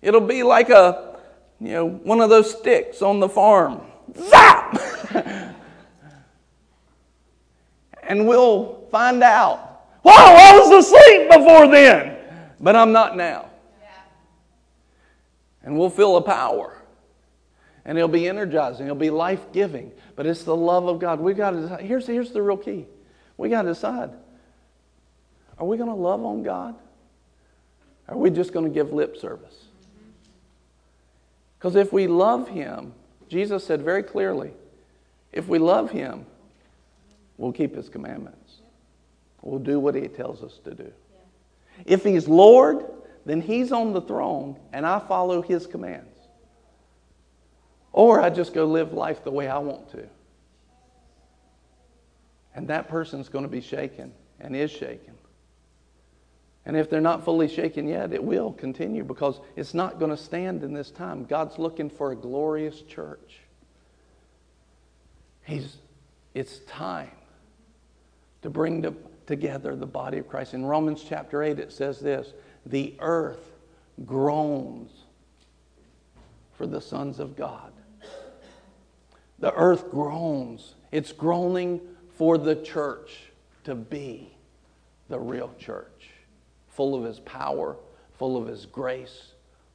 [0.00, 1.18] It'll be like a,
[1.60, 3.82] you know, one of those sticks on the farm
[4.16, 4.80] zap!
[8.02, 9.86] and we'll find out.
[10.02, 12.16] Wow, I was asleep before then,
[12.58, 13.50] but I'm not now.
[15.62, 16.76] And we'll feel a power.
[17.84, 19.92] And it'll be energizing, it'll be life giving.
[20.16, 21.20] But it's the love of God.
[21.20, 21.80] We've got to decide.
[21.80, 22.86] Here's, here's the real key.
[23.36, 24.10] We got to decide.
[25.58, 26.74] Are we going to love on God?
[28.08, 29.54] Or are we just going to give lip service?
[29.54, 30.10] Mm-hmm.
[31.58, 32.92] Because if we love Him,
[33.30, 34.50] Jesus said very clearly
[35.32, 36.26] if we love Him,
[37.38, 38.56] we'll keep His commandments.
[39.40, 40.92] We'll do what He tells us to do.
[41.86, 42.84] If He's Lord,
[43.24, 46.06] then He's on the throne and I follow His commands.
[47.92, 50.04] Or I just go live life the way I want to.
[52.54, 55.14] And that person's going to be shaken and is shaken.
[56.70, 60.16] And if they're not fully shaken yet, it will continue because it's not going to
[60.16, 61.24] stand in this time.
[61.24, 63.40] God's looking for a glorious church.
[65.42, 65.78] He's,
[66.32, 67.10] it's time
[68.42, 68.94] to bring to,
[69.26, 70.54] together the body of Christ.
[70.54, 72.34] In Romans chapter 8, it says this
[72.64, 73.50] The earth
[74.06, 74.92] groans
[76.52, 77.72] for the sons of God.
[79.40, 80.76] The earth groans.
[80.92, 81.80] It's groaning
[82.14, 83.32] for the church
[83.64, 84.36] to be
[85.08, 85.99] the real church,
[86.80, 87.76] full of His power,
[88.18, 89.32] full of His grace,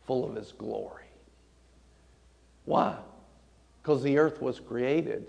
[0.07, 1.05] full of His glory.
[2.63, 2.97] Why?
[3.79, 5.27] Because the earth was created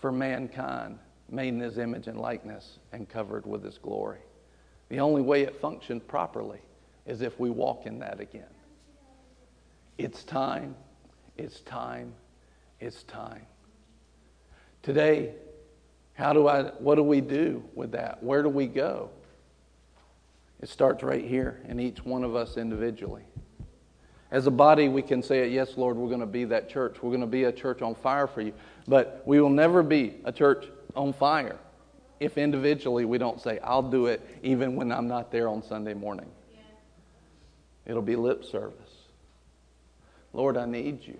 [0.00, 4.20] for mankind, made in His image and likeness, and covered with His glory.
[4.88, 6.60] The only way it functions properly
[7.04, 8.54] is if we walk in that again.
[9.98, 10.74] It's time,
[11.36, 12.14] it's time,
[12.80, 13.44] it's time.
[14.82, 15.34] Today,
[16.14, 18.22] how do I what do we do with that?
[18.22, 19.10] Where do we go?
[20.60, 23.24] It starts right here in each one of us individually.
[24.30, 27.02] As a body, we can say, Yes, Lord, we're going to be that church.
[27.02, 28.52] We're going to be a church on fire for you.
[28.88, 30.66] But we will never be a church
[30.96, 31.58] on fire
[32.20, 35.94] if individually we don't say, I'll do it even when I'm not there on Sunday
[35.94, 36.30] morning.
[37.86, 38.90] It'll be lip service.
[40.32, 41.18] Lord, I need you.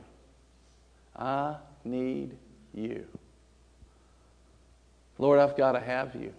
[1.14, 2.36] I need
[2.72, 3.06] you.
[5.18, 6.32] Lord, I've got to have you.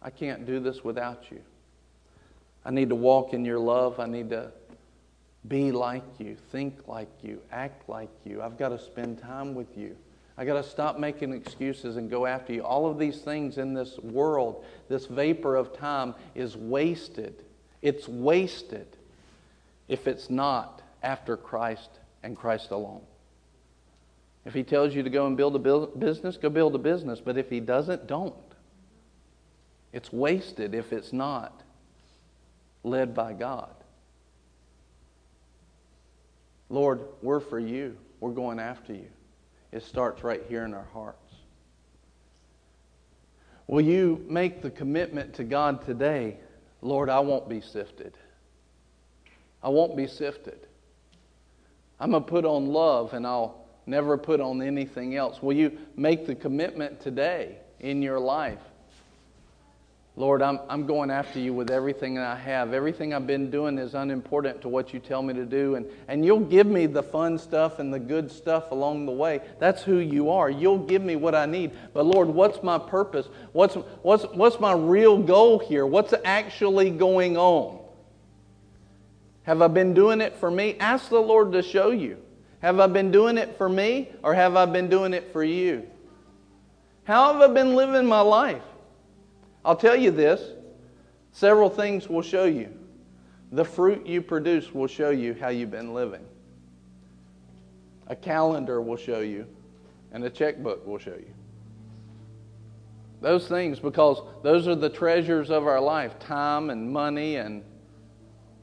[0.00, 1.40] I can't do this without you.
[2.68, 3.98] I need to walk in your love.
[3.98, 4.52] I need to
[5.48, 8.42] be like you, think like you, act like you.
[8.42, 9.96] I've got to spend time with you.
[10.36, 12.62] I got to stop making excuses and go after you.
[12.62, 17.42] All of these things in this world, this vapor of time, is wasted.
[17.80, 18.86] It's wasted
[19.88, 21.88] if it's not after Christ
[22.22, 23.00] and Christ alone.
[24.44, 27.18] If He tells you to go and build a business, go build a business.
[27.18, 28.34] But if He doesn't, don't.
[29.90, 31.62] It's wasted if it's not
[32.88, 33.74] led by God.
[36.70, 37.96] Lord, we're for you.
[38.20, 39.08] We're going after you.
[39.72, 41.34] It starts right here in our hearts.
[43.66, 46.38] Will you make the commitment to God today?
[46.80, 48.16] Lord, I won't be sifted.
[49.62, 50.66] I won't be sifted.
[52.00, 55.42] I'm going to put on love and I'll never put on anything else.
[55.42, 58.60] Will you make the commitment today in your life
[60.18, 62.74] Lord, I'm, I'm going after you with everything that I have.
[62.74, 65.76] Everything I've been doing is unimportant to what you tell me to do.
[65.76, 69.40] And, and you'll give me the fun stuff and the good stuff along the way.
[69.60, 70.50] That's who you are.
[70.50, 71.70] You'll give me what I need.
[71.94, 73.28] But Lord, what's my purpose?
[73.52, 75.86] What's, what's, what's my real goal here?
[75.86, 77.78] What's actually going on?
[79.44, 80.76] Have I been doing it for me?
[80.80, 82.16] Ask the Lord to show you.
[82.58, 85.88] Have I been doing it for me or have I been doing it for you?
[87.04, 88.62] How have I been living my life?
[89.68, 90.54] I'll tell you this
[91.30, 92.72] several things will show you.
[93.52, 96.24] The fruit you produce will show you how you've been living.
[98.06, 99.46] A calendar will show you,
[100.10, 101.34] and a checkbook will show you.
[103.20, 107.62] Those things, because those are the treasures of our life time and money and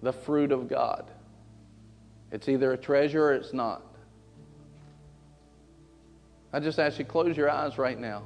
[0.02, 1.12] the fruit of God.
[2.32, 3.84] It's either a treasure or it's not.
[6.52, 8.24] I just ask you, close your eyes right now.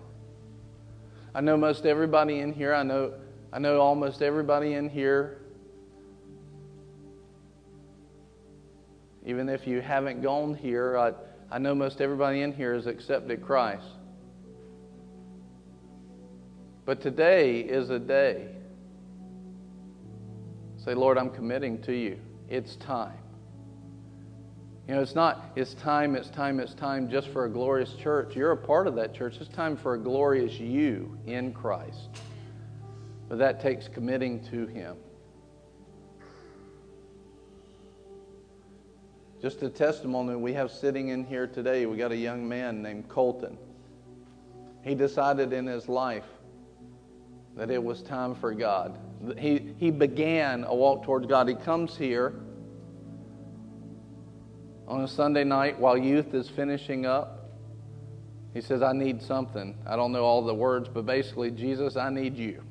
[1.34, 3.14] I know most everybody in here, I know,
[3.54, 5.42] I know almost everybody in here,
[9.26, 11.14] even if you haven't gone here, I,
[11.52, 13.86] I know most everybody in here has accepted Christ.
[16.86, 18.48] But today is a day.
[20.78, 22.20] Say, Lord, I'm committing to you.
[22.48, 23.20] It's time.
[24.90, 28.36] You know, it's not, it's time, it's time, it's time just for a glorious church.
[28.36, 29.36] You're a part of that church.
[29.40, 32.10] It's time for a glorious you in Christ.
[33.28, 34.98] But that takes committing to Him.
[39.40, 43.08] Just a testimony we have sitting in here today, we got a young man named
[43.10, 43.60] Colton.
[44.84, 46.26] He decided in his life
[47.56, 48.98] that it was time for God.
[49.38, 51.48] He, he began a walk towards God.
[51.48, 52.42] He comes here
[54.90, 57.52] on a Sunday night while youth is finishing up.
[58.56, 59.78] He says, I need something.
[59.86, 62.64] I don't know all the words, but basically, Jesus, I need you.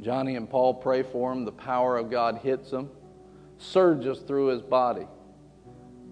[0.00, 1.44] Johnny and Paul pray for him.
[1.44, 2.88] The power of God hits him,
[3.58, 5.06] surges through his body.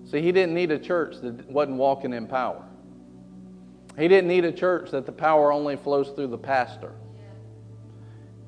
[0.05, 2.63] See, he didn't need a church that wasn't walking in power.
[3.99, 6.93] He didn't need a church that the power only flows through the pastor.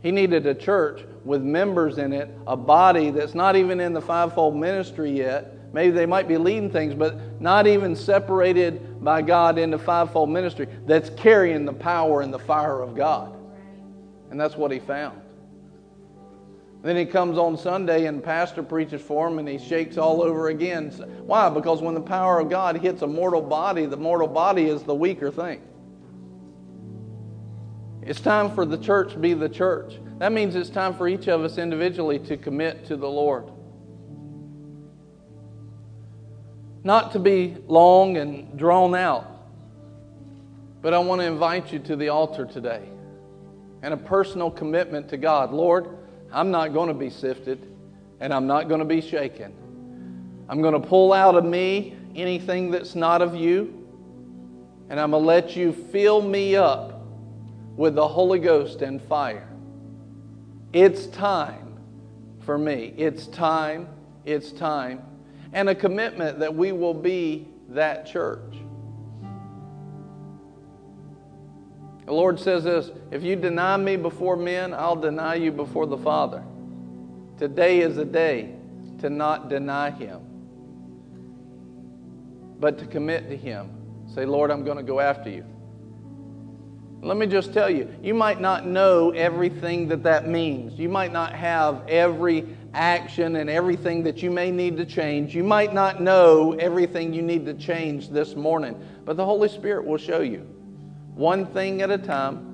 [0.02, 4.00] He needed a church with members in it, a body that's not even in the
[4.00, 5.54] fivefold ministry yet.
[5.72, 10.68] Maybe they might be leading things, but not even separated by God into fivefold ministry,
[10.86, 13.34] that's carrying the power and the fire of God.
[14.30, 15.20] And that's what he found.
[16.82, 20.48] Then he comes on Sunday and pastor preaches for him and he shakes all over
[20.48, 20.90] again.
[21.26, 21.48] Why?
[21.48, 24.94] Because when the power of God hits a mortal body, the mortal body is the
[24.94, 25.62] weaker thing.
[28.02, 29.94] It's time for the church to be the church.
[30.22, 33.50] That means it's time for each of us individually to commit to the Lord.
[36.84, 39.26] not to be long and drawn out,
[40.80, 42.88] but I want to invite you to the altar today
[43.82, 45.52] and a personal commitment to God.
[45.52, 45.96] Lord,
[46.32, 47.68] I'm not going to be sifted
[48.20, 49.52] and I'm not going to be shaken.
[50.48, 53.86] I'm going to pull out of me anything that's not of you,
[54.90, 57.04] and I'm going to let you fill me up
[57.76, 59.51] with the Holy Ghost and fire.
[60.72, 61.78] It's time
[62.40, 62.94] for me.
[62.96, 63.88] It's time.
[64.24, 65.02] It's time.
[65.52, 68.56] And a commitment that we will be that church.
[72.06, 75.98] The Lord says this if you deny me before men, I'll deny you before the
[75.98, 76.42] Father.
[77.38, 78.54] Today is a day
[79.00, 80.20] to not deny Him,
[82.58, 83.70] but to commit to Him.
[84.14, 85.44] Say, Lord, I'm going to go after you.
[87.04, 90.78] Let me just tell you, you might not know everything that that means.
[90.78, 95.34] You might not have every action and everything that you may need to change.
[95.34, 99.84] You might not know everything you need to change this morning, but the Holy Spirit
[99.84, 100.46] will show you
[101.16, 102.48] one thing at a time.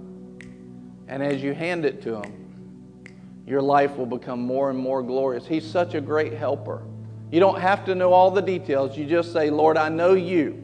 [1.08, 5.46] And as you hand it to Him, your life will become more and more glorious.
[5.46, 6.82] He's such a great helper.
[7.30, 8.96] You don't have to know all the details.
[8.96, 10.62] You just say, Lord, I know you.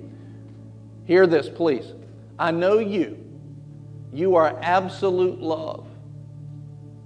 [1.05, 1.93] Hear this, please.
[2.39, 3.24] I know you.
[4.15, 5.87] You are absolute love.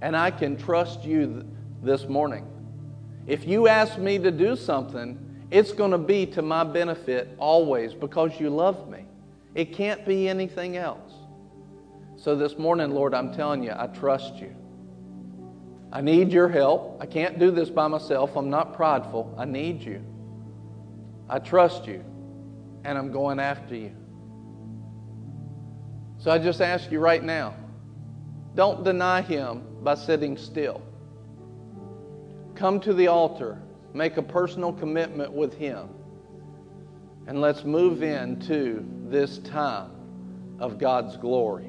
[0.01, 1.45] And I can trust you th-
[1.81, 2.45] this morning.
[3.25, 5.17] If you ask me to do something,
[5.49, 9.05] it's going to be to my benefit always because you love me.
[9.55, 11.11] It can't be anything else.
[12.15, 14.55] So this morning, Lord, I'm telling you, I trust you.
[15.91, 16.99] I need your help.
[17.01, 18.35] I can't do this by myself.
[18.35, 19.33] I'm not prideful.
[19.35, 20.03] I need you.
[21.27, 22.03] I trust you,
[22.83, 23.95] and I'm going after you.
[26.19, 27.55] So I just ask you right now
[28.55, 30.81] don't deny him by sitting still.
[32.55, 33.57] Come to the altar,
[33.93, 35.89] make a personal commitment with him,
[37.27, 39.91] and let's move into this time
[40.59, 41.67] of God's glory.